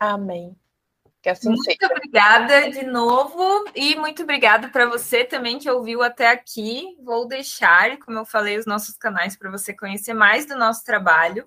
[0.00, 0.56] Amém.
[1.22, 1.86] Que assim muito seja.
[1.88, 6.96] obrigada de novo e muito obrigada para você também que ouviu até aqui.
[7.00, 11.46] Vou deixar, como eu falei, os nossos canais para você conhecer mais do nosso trabalho.